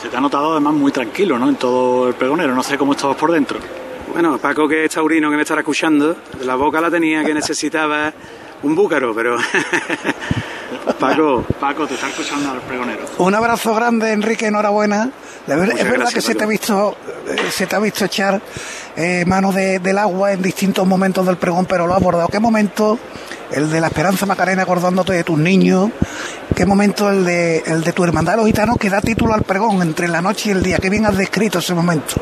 Se 0.00 0.08
te 0.08 0.16
ha 0.16 0.20
notado 0.20 0.52
además 0.52 0.72
muy 0.74 0.92
tranquilo, 0.92 1.38
¿no? 1.38 1.48
En 1.48 1.56
todo 1.56 2.08
el 2.08 2.14
pregonero. 2.14 2.54
No 2.54 2.62
sé 2.62 2.78
cómo 2.78 2.92
estabas 2.92 3.16
por 3.16 3.32
dentro. 3.32 3.58
Bueno, 4.16 4.38
Paco, 4.38 4.66
que 4.66 4.86
es 4.86 4.90
taurino 4.92 5.28
que 5.30 5.36
me 5.36 5.42
estará 5.42 5.60
escuchando, 5.60 6.16
la 6.42 6.54
boca 6.54 6.80
la 6.80 6.90
tenía 6.90 7.22
que 7.22 7.34
necesitaba 7.34 8.10
un 8.62 8.74
búcaro, 8.74 9.14
pero. 9.14 9.36
Paco, 10.98 11.44
Paco, 11.60 11.86
te 11.86 11.94
está 11.94 12.08
escuchando 12.08 12.50
al 12.50 12.60
pregonero. 12.62 13.04
Un 13.18 13.34
abrazo 13.34 13.74
grande, 13.74 14.12
Enrique, 14.12 14.46
enhorabuena. 14.46 15.10
Ver- 15.46 15.58
es 15.68 15.74
verdad 15.84 15.92
gracias, 15.98 16.14
que 16.14 16.20
se 16.22 16.34
te, 16.34 16.44
ha 16.44 16.46
visto, 16.46 16.96
eh, 17.28 17.36
se 17.50 17.66
te 17.66 17.76
ha 17.76 17.78
visto 17.78 18.06
echar 18.06 18.40
eh, 18.96 19.24
mano 19.26 19.52
de- 19.52 19.80
del 19.80 19.98
agua 19.98 20.32
en 20.32 20.40
distintos 20.40 20.86
momentos 20.86 21.26
del 21.26 21.36
pregón, 21.36 21.66
pero 21.66 21.86
lo 21.86 21.92
ha 21.92 21.96
abordado. 21.96 22.28
¿Qué 22.28 22.40
momento 22.40 22.98
el 23.50 23.68
de 23.70 23.80
la 23.82 23.88
Esperanza 23.88 24.24
Macarena 24.24 24.62
acordándote 24.62 25.12
de 25.12 25.24
tus 25.24 25.38
niños? 25.38 25.90
¿Qué 26.54 26.64
momento 26.64 27.10
el 27.10 27.22
de, 27.26 27.58
el 27.66 27.84
de 27.84 27.92
tu 27.92 28.02
hermandad 28.02 28.32
de 28.32 28.36
los 28.38 28.46
gitanos 28.46 28.76
que 28.78 28.88
da 28.88 29.02
título 29.02 29.34
al 29.34 29.42
pregón 29.42 29.82
entre 29.82 30.08
la 30.08 30.22
noche 30.22 30.48
y 30.48 30.52
el 30.52 30.62
día? 30.62 30.78
Qué 30.78 30.88
bien 30.88 31.04
has 31.04 31.18
descrito 31.18 31.58
ese 31.58 31.74
momento. 31.74 32.14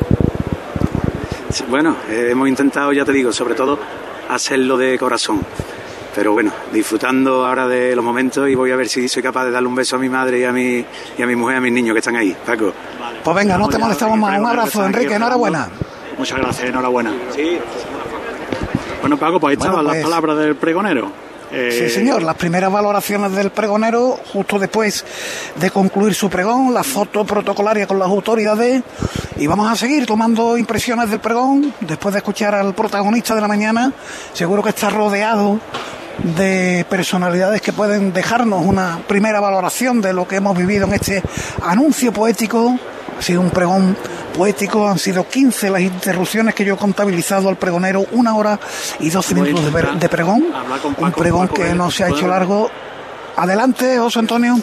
Bueno, 1.69 1.97
eh, 2.09 2.29
hemos 2.31 2.49
intentado, 2.49 2.93
ya 2.93 3.05
te 3.05 3.13
digo, 3.13 3.33
sobre 3.33 3.55
todo 3.55 3.79
hacerlo 4.29 4.77
de 4.77 4.99
corazón. 4.99 5.41
Pero 6.15 6.33
bueno, 6.33 6.53
disfrutando 6.73 7.45
ahora 7.45 7.67
de 7.67 7.97
los 7.97 8.05
momentos 8.05 8.49
y 8.49 8.55
voy 8.55 8.71
a 8.71 8.77
ver 8.77 8.89
si 8.89 9.09
soy 9.09 9.23
capaz 9.23 9.47
de 9.47 9.51
darle 9.51 9.69
un 9.69 9.75
beso 9.75 9.97
a 9.97 9.99
mi 9.99 10.09
madre 10.09 10.39
y 10.39 10.45
a 10.45 10.53
mi, 10.53 10.85
y 11.19 11.23
a 11.23 11.27
mi 11.27 11.35
mujer 11.35 11.57
y 11.57 11.59
a 11.59 11.61
mis 11.61 11.73
niños 11.73 11.93
que 11.95 11.99
están 11.99 12.17
ahí. 12.17 12.37
Paco. 12.47 12.73
Pues 13.25 13.37
venga, 13.37 13.59
no 13.59 13.69
te 13.69 13.79
molestamos 13.79 14.17
más. 14.19 14.39
Un 14.39 14.47
abrazo, 14.47 14.85
Enrique, 14.87 15.15
enhorabuena. 15.15 15.69
Muchas 16.17 16.39
gracias, 16.39 16.69
enhorabuena. 16.69 17.13
Bueno, 19.01 19.17
Paco, 19.19 19.41
pues 19.41 19.51
ahí 19.53 19.57
Bueno, 19.57 19.73
estaban 19.73 19.87
pues- 19.87 19.97
las 19.99 20.05
palabras 20.05 20.39
del 20.39 20.57
pregonero. 20.57 21.24
Eh, 21.57 21.71
Sí, 21.71 21.89
señor, 21.89 22.23
las 22.23 22.35
primeras 22.35 22.73
valoraciones 22.73 23.33
del 23.33 23.51
pregonero, 23.51 24.19
justo 24.33 24.59
después 24.59 25.05
de 25.55 25.71
concluir 25.71 26.13
su 26.15 26.29
pregón, 26.29 26.75
la 26.75 26.83
foto 26.83 27.25
protocolaria 27.25 27.87
con 27.87 27.99
las 27.99 28.09
autoridades, 28.09 28.83
y 29.37 29.47
vamos 29.47 29.71
a 29.71 29.77
seguir 29.77 30.05
tomando 30.05 30.59
impresiones 30.59 31.11
del 31.11 31.21
pregón, 31.21 31.73
después 31.81 32.13
de 32.13 32.19
escuchar 32.19 32.55
al 32.57 32.75
protagonista 32.75 33.35
de 33.37 33.41
la 33.41 33.49
mañana, 33.49 33.93
seguro 34.33 34.63
que 34.65 34.71
está 34.71 34.91
rodeado 34.91 35.61
de 36.37 36.85
personalidades 36.89 37.61
que 37.61 37.73
pueden 37.73 38.13
dejarnos 38.13 38.65
una 38.65 39.01
primera 39.07 39.41
valoración 39.41 40.01
de 40.01 40.13
lo 40.13 40.27
que 40.27 40.37
hemos 40.37 40.57
vivido 40.57 40.87
en 40.87 40.95
este 40.95 41.23
anuncio 41.63 42.13
poético. 42.13 42.79
Ha 43.19 43.23
sido 43.23 43.41
un 43.41 43.51
pregón 43.51 43.97
poético, 44.35 44.87
han 44.89 44.99
sido 44.99 45.27
15 45.27 45.71
las 45.71 45.81
interrupciones 45.81 46.55
que 46.55 46.65
yo 46.65 46.75
he 46.75 46.77
contabilizado 46.77 47.49
al 47.49 47.57
pregonero, 47.57 48.05
una 48.13 48.35
hora 48.37 48.59
y 49.01 49.09
12 49.11 49.35
Voy 49.35 49.41
a 49.41 49.45
minutos 49.55 49.73
de, 49.73 49.99
de 49.99 50.09
pregón. 50.09 50.45
Un 50.99 51.13
pregón 51.13 51.47
Paco 51.47 51.55
que 51.55 51.63
Vélez. 51.63 51.77
no 51.77 51.91
se 51.91 52.05
ha 52.05 52.09
hecho 52.09 52.27
largo. 52.29 52.71
Adelante, 53.37 53.99
José 53.99 54.19
Antonio. 54.19 54.57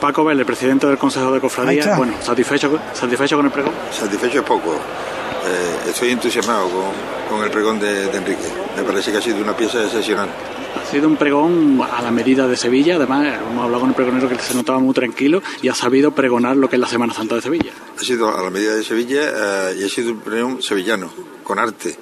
Paco 0.00 0.24
Vélez, 0.24 0.44
presidente 0.46 0.86
del 0.86 0.98
Consejo 0.98 1.30
de 1.32 1.40
Cofradía. 1.40 1.96
Bueno, 1.96 2.14
¿satisfecho, 2.20 2.70
con- 2.70 2.80
¿satisfecho 2.92 3.36
con 3.36 3.46
el 3.46 3.52
pregón? 3.52 3.72
Satisfecho 3.90 4.38
es 4.40 4.44
poco. 4.44 4.72
Eh, 4.74 5.90
estoy 5.90 6.10
entusiasmado 6.10 6.68
con, 6.68 7.36
con 7.36 7.44
el 7.44 7.50
pregón 7.50 7.78
de, 7.78 8.06
de 8.08 8.16
Enrique. 8.18 8.42
Me 8.76 8.82
parece 8.82 9.12
que 9.12 9.18
ha 9.18 9.22
sido 9.22 9.38
una 9.42 9.56
pieza 9.56 9.82
excepcional. 9.84 10.28
Ha 10.76 10.86
sido 10.90 11.08
un 11.08 11.16
pregón 11.16 11.80
a 11.80 12.02
la 12.02 12.10
medida 12.10 12.46
de 12.46 12.56
Sevilla. 12.56 12.96
Además, 12.96 13.40
hemos 13.40 13.64
hablado 13.64 13.80
con 13.80 13.90
el 13.90 13.96
pregonero 13.96 14.28
que 14.28 14.38
se 14.38 14.54
notaba 14.54 14.78
muy 14.78 14.94
tranquilo 14.94 15.42
y 15.62 15.68
ha 15.68 15.74
sabido 15.74 16.12
pregonar 16.12 16.56
lo 16.56 16.68
que 16.68 16.76
es 16.76 16.80
la 16.80 16.88
Semana 16.88 17.14
Santa 17.14 17.36
de 17.36 17.42
Sevilla. 17.42 17.72
Ha 17.98 18.02
sido 18.02 18.36
a 18.36 18.42
la 18.42 18.50
medida 18.50 18.74
de 18.74 18.84
Sevilla 18.84 19.70
eh, 19.70 19.76
y 19.80 19.84
ha 19.84 19.88
sido 19.88 20.12
un 20.12 20.20
pregón 20.20 20.62
sevillano, 20.62 21.10
con 21.42 21.58
arte. 21.58 21.96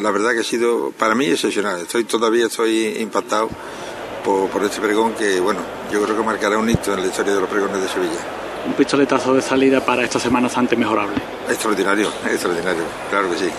La 0.00 0.10
verdad 0.10 0.32
que 0.32 0.40
ha 0.40 0.44
sido 0.44 0.92
para 0.92 1.14
mí 1.14 1.26
excepcional. 1.26 1.80
Estoy 1.80 2.04
todavía 2.04 2.46
estoy 2.46 2.96
impactado 2.98 3.48
por, 4.24 4.48
por 4.50 4.64
este 4.64 4.80
pregón 4.80 5.14
que, 5.14 5.40
bueno, 5.40 5.60
yo 5.92 6.02
creo 6.02 6.16
que 6.16 6.22
marcará 6.22 6.58
un 6.58 6.68
hito 6.68 6.94
en 6.94 7.00
la 7.00 7.06
historia 7.06 7.34
de 7.34 7.40
los 7.40 7.48
pregones 7.48 7.80
de 7.80 7.88
Sevilla. 7.88 8.42
Un 8.66 8.74
pistoletazo 8.74 9.34
de 9.34 9.42
salida 9.42 9.80
para 9.80 10.04
esta 10.04 10.18
Semana 10.18 10.48
Santa 10.48 10.76
mejorable. 10.76 11.16
Extraordinario, 11.48 12.08
extraordinario, 12.30 12.82
claro 13.10 13.30
que 13.30 13.38
sí. 13.38 13.50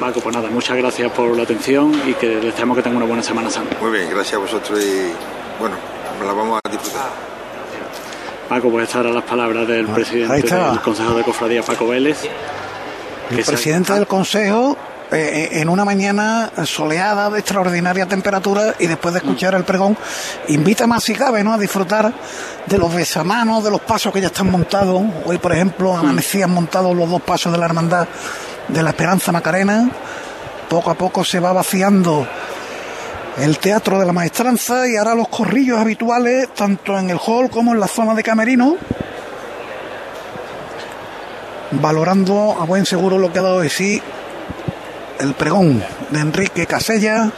Paco, 0.00 0.20
pues 0.20 0.34
nada, 0.34 0.48
muchas 0.48 0.76
gracias 0.76 1.12
por 1.12 1.36
la 1.36 1.42
atención 1.42 1.92
y 2.06 2.14
que 2.14 2.36
deseamos 2.36 2.76
que 2.76 2.82
tenga 2.82 2.96
una 2.96 3.06
buena 3.06 3.22
Semana 3.22 3.50
Santa. 3.50 3.76
Muy 3.80 3.90
bien, 3.90 4.08
gracias 4.10 4.34
a 4.34 4.38
vosotros 4.38 4.80
y, 4.82 5.12
bueno, 5.60 5.76
la 6.24 6.32
vamos 6.32 6.60
a 6.64 6.70
disfrutar. 6.70 7.10
Paco, 8.48 8.70
pues 8.70 8.84
estas 8.84 9.02
eran 9.02 9.14
las 9.14 9.24
palabras 9.24 9.68
del 9.68 9.86
presidente 9.86 10.54
del 10.54 10.80
Consejo 10.80 11.14
de 11.14 11.22
Cofradía, 11.22 11.62
Paco 11.62 11.86
Vélez. 11.86 12.22
El 13.30 13.44
presidente 13.44 13.92
del 13.92 14.06
Consejo 14.06 14.78
eh, 15.10 15.60
en 15.60 15.68
una 15.68 15.84
mañana 15.84 16.50
soleada 16.64 17.30
de 17.30 17.38
extraordinaria 17.38 18.06
temperatura 18.06 18.74
y 18.78 18.86
después 18.86 19.14
de 19.14 19.20
escuchar 19.20 19.54
el 19.54 19.64
pregón, 19.64 19.96
invita 20.48 20.86
más 20.86 21.04
si 21.04 21.14
cabe 21.14 21.42
¿no? 21.42 21.52
a 21.52 21.58
disfrutar 21.58 22.12
de 22.66 22.78
los 22.78 22.94
besamanos, 22.94 23.64
de 23.64 23.70
los 23.70 23.80
pasos 23.80 24.12
que 24.12 24.20
ya 24.20 24.26
están 24.26 24.50
montados. 24.50 25.02
Hoy, 25.24 25.38
por 25.38 25.52
ejemplo, 25.52 25.96
amanecían 25.96 26.50
montados 26.50 26.94
los 26.94 27.08
dos 27.08 27.22
pasos 27.22 27.52
de 27.52 27.58
la 27.58 27.66
Hermandad 27.66 28.06
de 28.68 28.82
la 28.82 28.90
Esperanza 28.90 29.32
Macarena. 29.32 29.90
Poco 30.68 30.90
a 30.90 30.94
poco 30.94 31.24
se 31.24 31.40
va 31.40 31.52
vaciando 31.52 32.26
el 33.38 33.58
Teatro 33.58 33.98
de 33.98 34.06
la 34.06 34.12
Maestranza 34.12 34.86
y 34.86 34.96
ahora 34.96 35.14
los 35.14 35.28
corrillos 35.28 35.78
habituales, 35.78 36.48
tanto 36.54 36.98
en 36.98 37.08
el 37.10 37.18
hall 37.18 37.48
como 37.48 37.72
en 37.72 37.80
la 37.80 37.88
zona 37.88 38.14
de 38.14 38.22
camerino 38.22 38.76
valorando 41.70 42.56
a 42.58 42.64
buen 42.64 42.86
seguro 42.86 43.18
lo 43.18 43.32
que 43.32 43.38
ha 43.38 43.42
dado 43.42 43.60
de 43.60 43.68
sí 43.68 44.00
el 45.20 45.34
pregón 45.34 45.82
de 46.10 46.20
Enrique 46.20 46.66
Casella, 46.66 47.30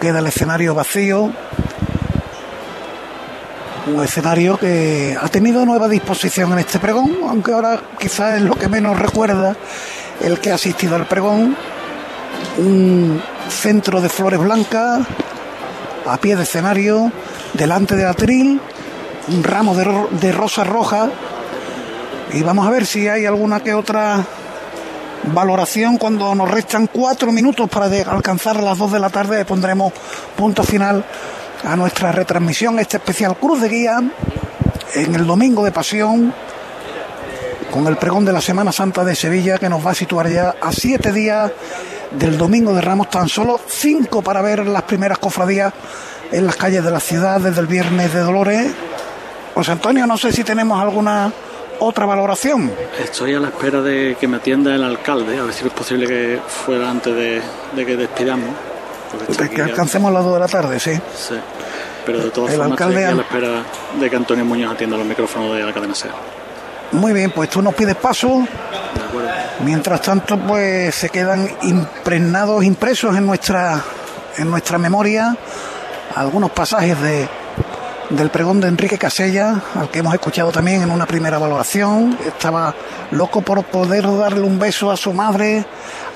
queda 0.00 0.18
el 0.18 0.26
escenario 0.26 0.74
vacío, 0.74 1.32
un 3.86 4.04
escenario 4.04 4.56
que 4.58 5.16
ha 5.20 5.28
tenido 5.28 5.64
nueva 5.64 5.88
disposición 5.88 6.52
en 6.52 6.58
este 6.60 6.78
pregón, 6.78 7.16
aunque 7.28 7.52
ahora 7.52 7.80
quizás 7.98 8.36
es 8.36 8.42
lo 8.42 8.54
que 8.54 8.68
menos 8.68 8.98
recuerda 8.98 9.56
el 10.20 10.38
que 10.38 10.52
ha 10.52 10.54
asistido 10.54 10.96
al 10.96 11.06
pregón, 11.06 11.56
un 12.58 13.22
centro 13.48 14.00
de 14.00 14.08
flores 14.08 14.40
blancas 14.40 15.00
a 16.06 16.16
pie 16.18 16.36
de 16.36 16.42
escenario, 16.42 17.10
delante 17.54 17.96
del 17.96 18.06
atril, 18.06 18.60
un 19.28 19.44
ramo 19.44 19.74
de, 19.74 20.06
de 20.20 20.32
rosas 20.32 20.66
y 22.32 22.42
vamos 22.42 22.66
a 22.66 22.70
ver 22.70 22.86
si 22.86 23.08
hay 23.08 23.26
alguna 23.26 23.60
que 23.60 23.74
otra 23.74 24.24
valoración 25.24 25.98
cuando 25.98 26.34
nos 26.34 26.50
restan 26.50 26.86
cuatro 26.86 27.32
minutos 27.32 27.68
para 27.68 27.86
alcanzar 28.10 28.62
las 28.62 28.78
dos 28.78 28.92
de 28.92 28.98
la 28.98 29.10
tarde. 29.10 29.44
Pondremos 29.44 29.92
punto 30.36 30.62
final 30.62 31.04
a 31.64 31.76
nuestra 31.76 32.12
retransmisión, 32.12 32.78
este 32.78 32.96
especial 32.96 33.36
Cruz 33.36 33.60
de 33.60 33.68
Guía 33.68 34.02
en 34.94 35.14
el 35.14 35.26
Domingo 35.26 35.64
de 35.64 35.72
Pasión 35.72 36.34
con 37.70 37.86
el 37.86 37.96
pregón 37.96 38.24
de 38.24 38.32
la 38.32 38.42
Semana 38.42 38.70
Santa 38.70 39.02
de 39.02 39.16
Sevilla 39.16 39.58
que 39.58 39.68
nos 39.68 39.84
va 39.84 39.92
a 39.92 39.94
situar 39.94 40.28
ya 40.28 40.54
a 40.60 40.72
siete 40.72 41.10
días 41.10 41.50
del 42.10 42.36
Domingo 42.36 42.74
de 42.74 42.82
Ramos, 42.82 43.08
tan 43.08 43.28
solo 43.28 43.58
cinco 43.66 44.20
para 44.20 44.42
ver 44.42 44.66
las 44.66 44.82
primeras 44.82 45.18
cofradías 45.18 45.72
en 46.30 46.44
las 46.44 46.56
calles 46.56 46.84
de 46.84 46.90
la 46.90 47.00
ciudad 47.00 47.40
desde 47.40 47.60
el 47.60 47.66
Viernes 47.66 48.12
de 48.12 48.20
Dolores. 48.20 48.70
José 49.54 49.72
Antonio, 49.72 50.06
no 50.06 50.18
sé 50.18 50.32
si 50.32 50.44
tenemos 50.44 50.80
alguna 50.80 51.32
otra 51.82 52.06
valoración. 52.06 52.72
Estoy 53.02 53.34
a 53.34 53.40
la 53.40 53.48
espera 53.48 53.82
de 53.82 54.16
que 54.18 54.28
me 54.28 54.36
atienda 54.36 54.74
el 54.74 54.84
alcalde, 54.84 55.38
a 55.38 55.44
ver 55.44 55.52
si 55.52 55.66
es 55.66 55.72
posible 55.72 56.06
que 56.06 56.40
fuera 56.46 56.90
antes 56.90 57.14
de, 57.14 57.42
que 57.84 57.96
despidamos. 57.96 58.50
De 59.36 59.50
que 59.50 59.62
alcancemos 59.62 60.12
las 60.12 60.24
2 60.24 60.34
de 60.34 60.40
la 60.40 60.48
tarde, 60.48 60.80
sí. 60.80 60.94
Sí. 61.14 61.34
Pero 62.06 62.20
de 62.20 62.30
todas 62.30 62.54
formas 62.54 62.80
estoy 62.80 63.02
a 63.02 63.14
la 63.14 63.22
espera 63.22 63.62
de 64.00 64.10
que 64.10 64.16
Antonio 64.16 64.44
Muñoz 64.44 64.72
atienda 64.72 64.96
los 64.96 65.06
micrófonos 65.06 65.54
de 65.54 65.62
la 65.62 65.72
cadena 65.72 65.94
SER. 65.94 66.10
Muy 66.92 67.12
bien, 67.12 67.30
pues 67.30 67.48
tú 67.48 67.62
nos 67.62 67.74
pides 67.74 67.96
paso. 67.96 68.46
Mientras 69.64 70.02
tanto, 70.02 70.38
pues 70.38 70.94
se 70.94 71.10
quedan 71.10 71.48
impregnados, 71.62 72.64
impresos 72.64 73.16
en 73.16 73.26
nuestra, 73.26 73.80
en 74.36 74.50
nuestra 74.50 74.78
memoria 74.78 75.36
algunos 76.14 76.50
pasajes 76.50 77.00
de 77.00 77.28
del 78.16 78.30
pregón 78.30 78.60
de 78.60 78.68
Enrique 78.68 78.98
Casella, 78.98 79.62
al 79.74 79.90
que 79.90 80.00
hemos 80.00 80.12
escuchado 80.12 80.52
también 80.52 80.82
en 80.82 80.90
una 80.90 81.06
primera 81.06 81.38
valoración. 81.38 82.18
Estaba 82.26 82.74
loco 83.10 83.40
por 83.40 83.64
poder 83.64 84.04
darle 84.04 84.42
un 84.42 84.58
beso 84.58 84.90
a 84.90 84.96
su 84.96 85.12
madre, 85.12 85.64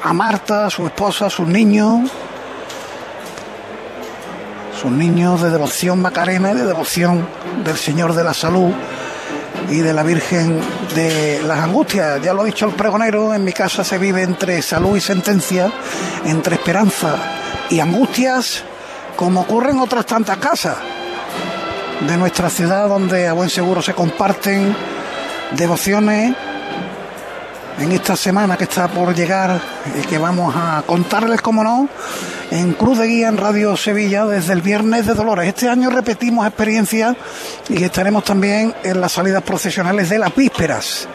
a 0.02 0.12
Marta, 0.12 0.66
a 0.66 0.70
su 0.70 0.87
esposa, 0.87 1.26
a 1.26 1.30
sus 1.30 1.48
niños. 1.48 2.11
Sus 4.80 4.90
niños 4.90 5.40
de 5.40 5.50
devoción 5.50 6.00
macarena 6.02 6.52
y 6.52 6.54
de 6.54 6.66
devoción 6.66 7.26
del 7.64 7.76
Señor 7.76 8.14
de 8.14 8.24
la 8.24 8.35
Salud 8.35 8.72
y 9.70 9.78
de 9.78 9.92
la 9.94 10.02
Virgen 10.02 10.61
de 10.94 11.42
las 11.46 11.61
Angustias. 11.61 12.20
Ya 12.22 12.35
lo 12.35 12.42
ha 12.42 12.44
dicho 12.44 12.66
el 12.66 12.74
pregonero, 12.74 13.32
en 13.32 13.42
mi 13.42 13.52
casa 13.52 13.82
se 13.82 13.96
vive 13.96 14.22
entre 14.22 14.61
salud 14.61 14.96
y 14.96 15.00
sentencia, 15.00 15.72
entre 16.26 16.56
esperanza 16.56 17.16
y 17.70 17.80
angustias, 17.80 18.62
como 19.16 19.40
ocurre 19.40 19.70
en 19.70 19.78
otras 19.78 20.04
tantas 20.04 20.37
casas 20.37 20.76
de 22.00 22.16
nuestra 22.16 22.50
ciudad 22.50 22.88
donde 22.88 23.26
a 23.26 23.32
buen 23.32 23.48
seguro 23.48 23.80
se 23.80 23.94
comparten 23.94 24.76
devociones 25.52 26.35
en 27.78 27.92
esta 27.92 28.16
semana 28.16 28.56
que 28.56 28.64
está 28.64 28.88
por 28.88 29.14
llegar 29.14 29.61
y 29.98 30.06
que 30.06 30.18
vamos 30.18 30.54
a 30.56 30.82
contarles, 30.87 31.40
como 31.40 31.62
no, 31.62 31.88
en 32.50 32.72
Cruz 32.74 32.98
de 32.98 33.06
Guía 33.06 33.28
en 33.28 33.37
Radio 33.37 33.76
Sevilla 33.76 34.24
desde 34.26 34.52
el 34.52 34.62
Viernes 34.62 35.06
de 35.06 35.14
Dolores. 35.14 35.48
Este 35.48 35.68
año 35.68 35.90
repetimos 35.90 36.46
experiencia 36.46 37.16
y 37.68 37.82
estaremos 37.82 38.24
también 38.24 38.74
en 38.82 39.00
las 39.00 39.12
salidas 39.12 39.42
procesionales 39.42 40.09
de 40.09 40.18
las 40.18 40.35
vísperas, 40.35 41.09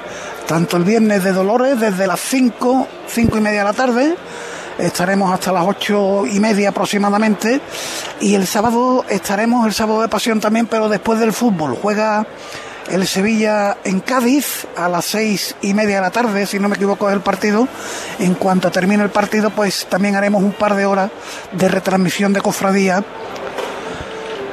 tanto 0.47 0.77
el 0.77 0.83
Viernes 0.83 1.23
de 1.23 1.31
Dolores 1.31 1.79
desde 1.79 2.07
las 2.07 2.19
5, 2.19 2.87
5 3.07 3.37
y 3.37 3.41
media 3.41 3.59
de 3.59 3.65
la 3.65 3.73
tarde, 3.73 4.15
estaremos 4.77 5.34
hasta 5.34 5.51
las 5.51 5.65
ocho 5.65 6.25
y 6.25 6.39
media 6.39 6.69
aproximadamente. 6.69 7.62
Y 8.19 8.36
el 8.36 8.47
sábado 8.47 9.05
estaremos, 9.10 9.65
el 9.67 9.73
sábado 9.73 10.01
de 10.01 10.07
pasión 10.07 10.39
también, 10.39 10.67
pero 10.67 10.89
después 10.89 11.19
del 11.19 11.34
fútbol. 11.34 11.77
Juega 11.81 12.25
el 12.89 13.07
Sevilla 13.07 13.77
en 13.84 14.01
Cádiz 14.01 14.67
a 14.75 14.89
las 14.89 15.05
seis 15.05 15.55
y 15.62 15.73
media 15.73 15.95
de 15.95 16.01
la 16.01 16.12
tarde, 16.12 16.45
si 16.45 16.60
no 16.60 16.67
me 16.67 16.75
equivoco 16.75 17.10
es 17.10 17.15
el 17.15 17.21
partido. 17.21 17.67
En 18.19 18.34
cuanto 18.34 18.71
termine 18.71 19.03
el 19.03 19.10
partido, 19.10 19.49
pues 19.49 19.86
también 19.88 20.15
haremos 20.15 20.43
un 20.43 20.51
par 20.51 20.75
de 20.75 20.86
horas 20.86 21.10
de 21.51 21.67
retransmisión 21.67 22.34
de 22.34 22.41
cofradía 22.41 23.03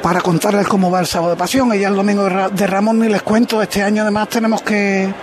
para 0.01 0.21
contarles 0.21 0.67
cómo 0.67 0.89
va 0.89 1.01
el 1.01 1.07
sábado 1.07 1.31
de 1.31 1.37
pasión. 1.37 1.73
Y 1.73 1.79
ya 1.79 1.89
el 1.89 1.95
domingo 1.95 2.29
de 2.49 2.67
Ramón 2.67 2.99
ni 2.99 3.09
les 3.09 3.21
cuento, 3.21 3.61
este 3.61 3.83
año 3.83 4.03
además 4.03 4.29
tenemos 4.29 4.61
que 4.61 5.13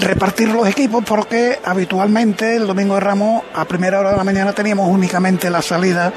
repartir 0.00 0.48
los 0.48 0.66
equipos 0.68 1.04
porque 1.04 1.58
habitualmente 1.64 2.56
el 2.56 2.66
domingo 2.66 2.94
de 2.94 3.00
Ramos 3.00 3.42
a 3.54 3.64
primera 3.64 4.00
hora 4.00 4.10
de 4.10 4.16
la 4.16 4.24
mañana 4.24 4.52
teníamos 4.52 4.88
únicamente 4.88 5.50
la 5.50 5.62
salida 5.62 6.12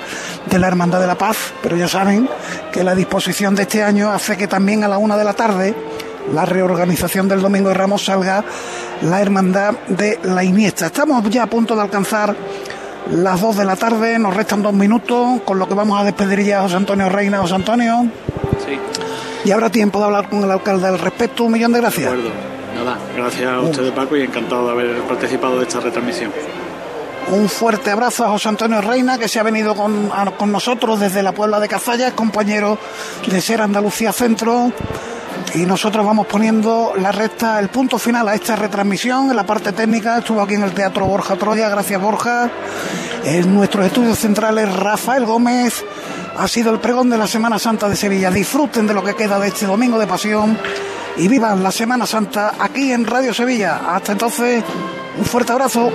de 0.46 0.60
la 0.60 0.68
Hermandad 0.68 1.00
de 1.00 1.08
la 1.08 1.18
Paz, 1.18 1.38
pero 1.62 1.76
ya 1.76 1.88
saben 1.88 2.30
que 2.72 2.84
la 2.84 2.96
disposición 2.96 3.56
de 3.56 3.64
este 3.64 3.84
año 3.84 4.12
hace 4.12 4.38
que 4.38 4.48
también 4.48 4.84
a 4.84 4.88
la 4.88 4.98
una 4.98 5.18
de 5.18 5.24
la 5.24 5.34
tarde 5.34 5.76
la 6.34 6.46
reorganización 6.46 7.28
del 7.28 7.42
domingo 7.42 7.70
de 7.70 7.76
Ramos 7.76 8.06
salga 8.06 8.44
la 9.02 9.22
Hermandad 9.22 9.74
de 9.88 10.20
la 10.24 10.44
Iniesta. 10.44 10.88
Estamos 10.88 11.30
ya 11.30 11.44
a 11.44 11.48
punto 11.48 11.76
de 11.76 11.82
alcanzar 11.82 12.36
las 13.12 13.42
dos 13.42 13.58
de 13.58 13.66
la 13.66 13.76
tarde, 13.76 14.18
nos 14.18 14.36
restan 14.36 14.64
dos 14.64 14.74
minutos, 14.74 15.42
con 15.46 15.60
lo 15.60 15.68
que 15.68 15.76
vamos 15.76 16.00
a 16.00 16.04
despedir 16.04 16.44
ya 16.44 16.60
a 16.60 16.62
José 16.64 16.78
Antonio 16.78 17.10
Reina. 17.10 17.40
José 17.40 17.56
Antonio. 17.56 18.08
Sí. 18.66 18.80
Y 19.46 19.52
habrá 19.52 19.70
tiempo 19.70 20.00
de 20.00 20.06
hablar 20.06 20.28
con 20.30 20.44
el 20.44 20.50
alcalde 20.50 20.88
al 20.88 20.98
respecto. 20.98 21.44
Un 21.44 21.52
millón 21.52 21.72
de 21.72 21.82
gracias. 21.82 22.12
Nada, 22.76 22.98
gracias 23.16 23.50
a 23.50 23.62
usted 23.62 23.94
Paco 23.94 24.18
y 24.18 24.24
encantado 24.24 24.66
de 24.66 24.72
haber 24.74 25.02
participado 25.04 25.58
de 25.60 25.64
esta 25.64 25.80
retransmisión. 25.80 26.32
Un 27.32 27.48
fuerte 27.48 27.90
abrazo 27.90 28.26
a 28.26 28.30
José 28.30 28.50
Antonio 28.50 28.82
Reina, 28.82 29.18
que 29.18 29.30
se 29.30 29.40
ha 29.40 29.44
venido 29.44 29.76
con, 29.76 30.12
con 30.38 30.52
nosotros 30.52 31.00
desde 31.00 31.24
la 31.24 31.32
Puebla 31.32 31.62
de 31.62 31.70
Cazalla, 31.70 32.12
compañero 32.12 32.78
de 33.26 33.42
Ser 33.42 33.62
Andalucía 33.62 34.12
Centro. 34.12 34.74
Y 35.54 35.60
nosotros 35.60 36.06
vamos 36.06 36.28
poniendo 36.28 36.94
la 36.98 37.14
recta, 37.14 37.60
el 37.62 37.70
punto 37.70 37.98
final 37.98 38.28
a 38.28 38.36
esta 38.36 38.58
retransmisión. 38.58 39.30
En 39.30 39.38
la 39.38 39.46
parte 39.46 39.72
técnica 39.72 40.18
estuvo 40.18 40.42
aquí 40.42 40.56
en 40.56 40.64
el 40.64 40.74
Teatro 40.74 41.06
Borja 41.06 41.38
Troya, 41.38 41.70
gracias 41.70 42.02
Borja. 42.02 42.52
En 43.24 43.56
nuestros 43.56 43.86
estudios 43.86 44.20
centrales, 44.20 44.72
Rafael 44.76 45.26
Gómez. 45.26 45.86
Ha 46.38 46.48
sido 46.50 46.74
el 46.74 46.80
pregón 46.80 47.10
de 47.10 47.18
la 47.18 47.28
Semana 47.28 47.58
Santa 47.58 47.88
de 47.88 47.96
Sevilla. 47.96 48.30
Disfruten 48.32 48.86
de 48.86 48.94
lo 48.94 49.04
que 49.04 49.16
queda 49.16 49.40
de 49.40 49.48
este 49.48 49.66
domingo 49.66 49.98
de 49.98 50.08
pasión 50.08 50.58
y 51.18 51.28
vivan 51.28 51.64
la 51.64 51.72
Semana 51.72 52.06
Santa 52.06 52.56
aquí 52.60 52.92
en 52.92 53.06
Radio 53.06 53.34
Sevilla. 53.34 53.96
Hasta 53.96 54.12
entonces, 54.12 54.64
un 55.18 55.26
fuerte 55.26 55.52
abrazo. 55.52 55.92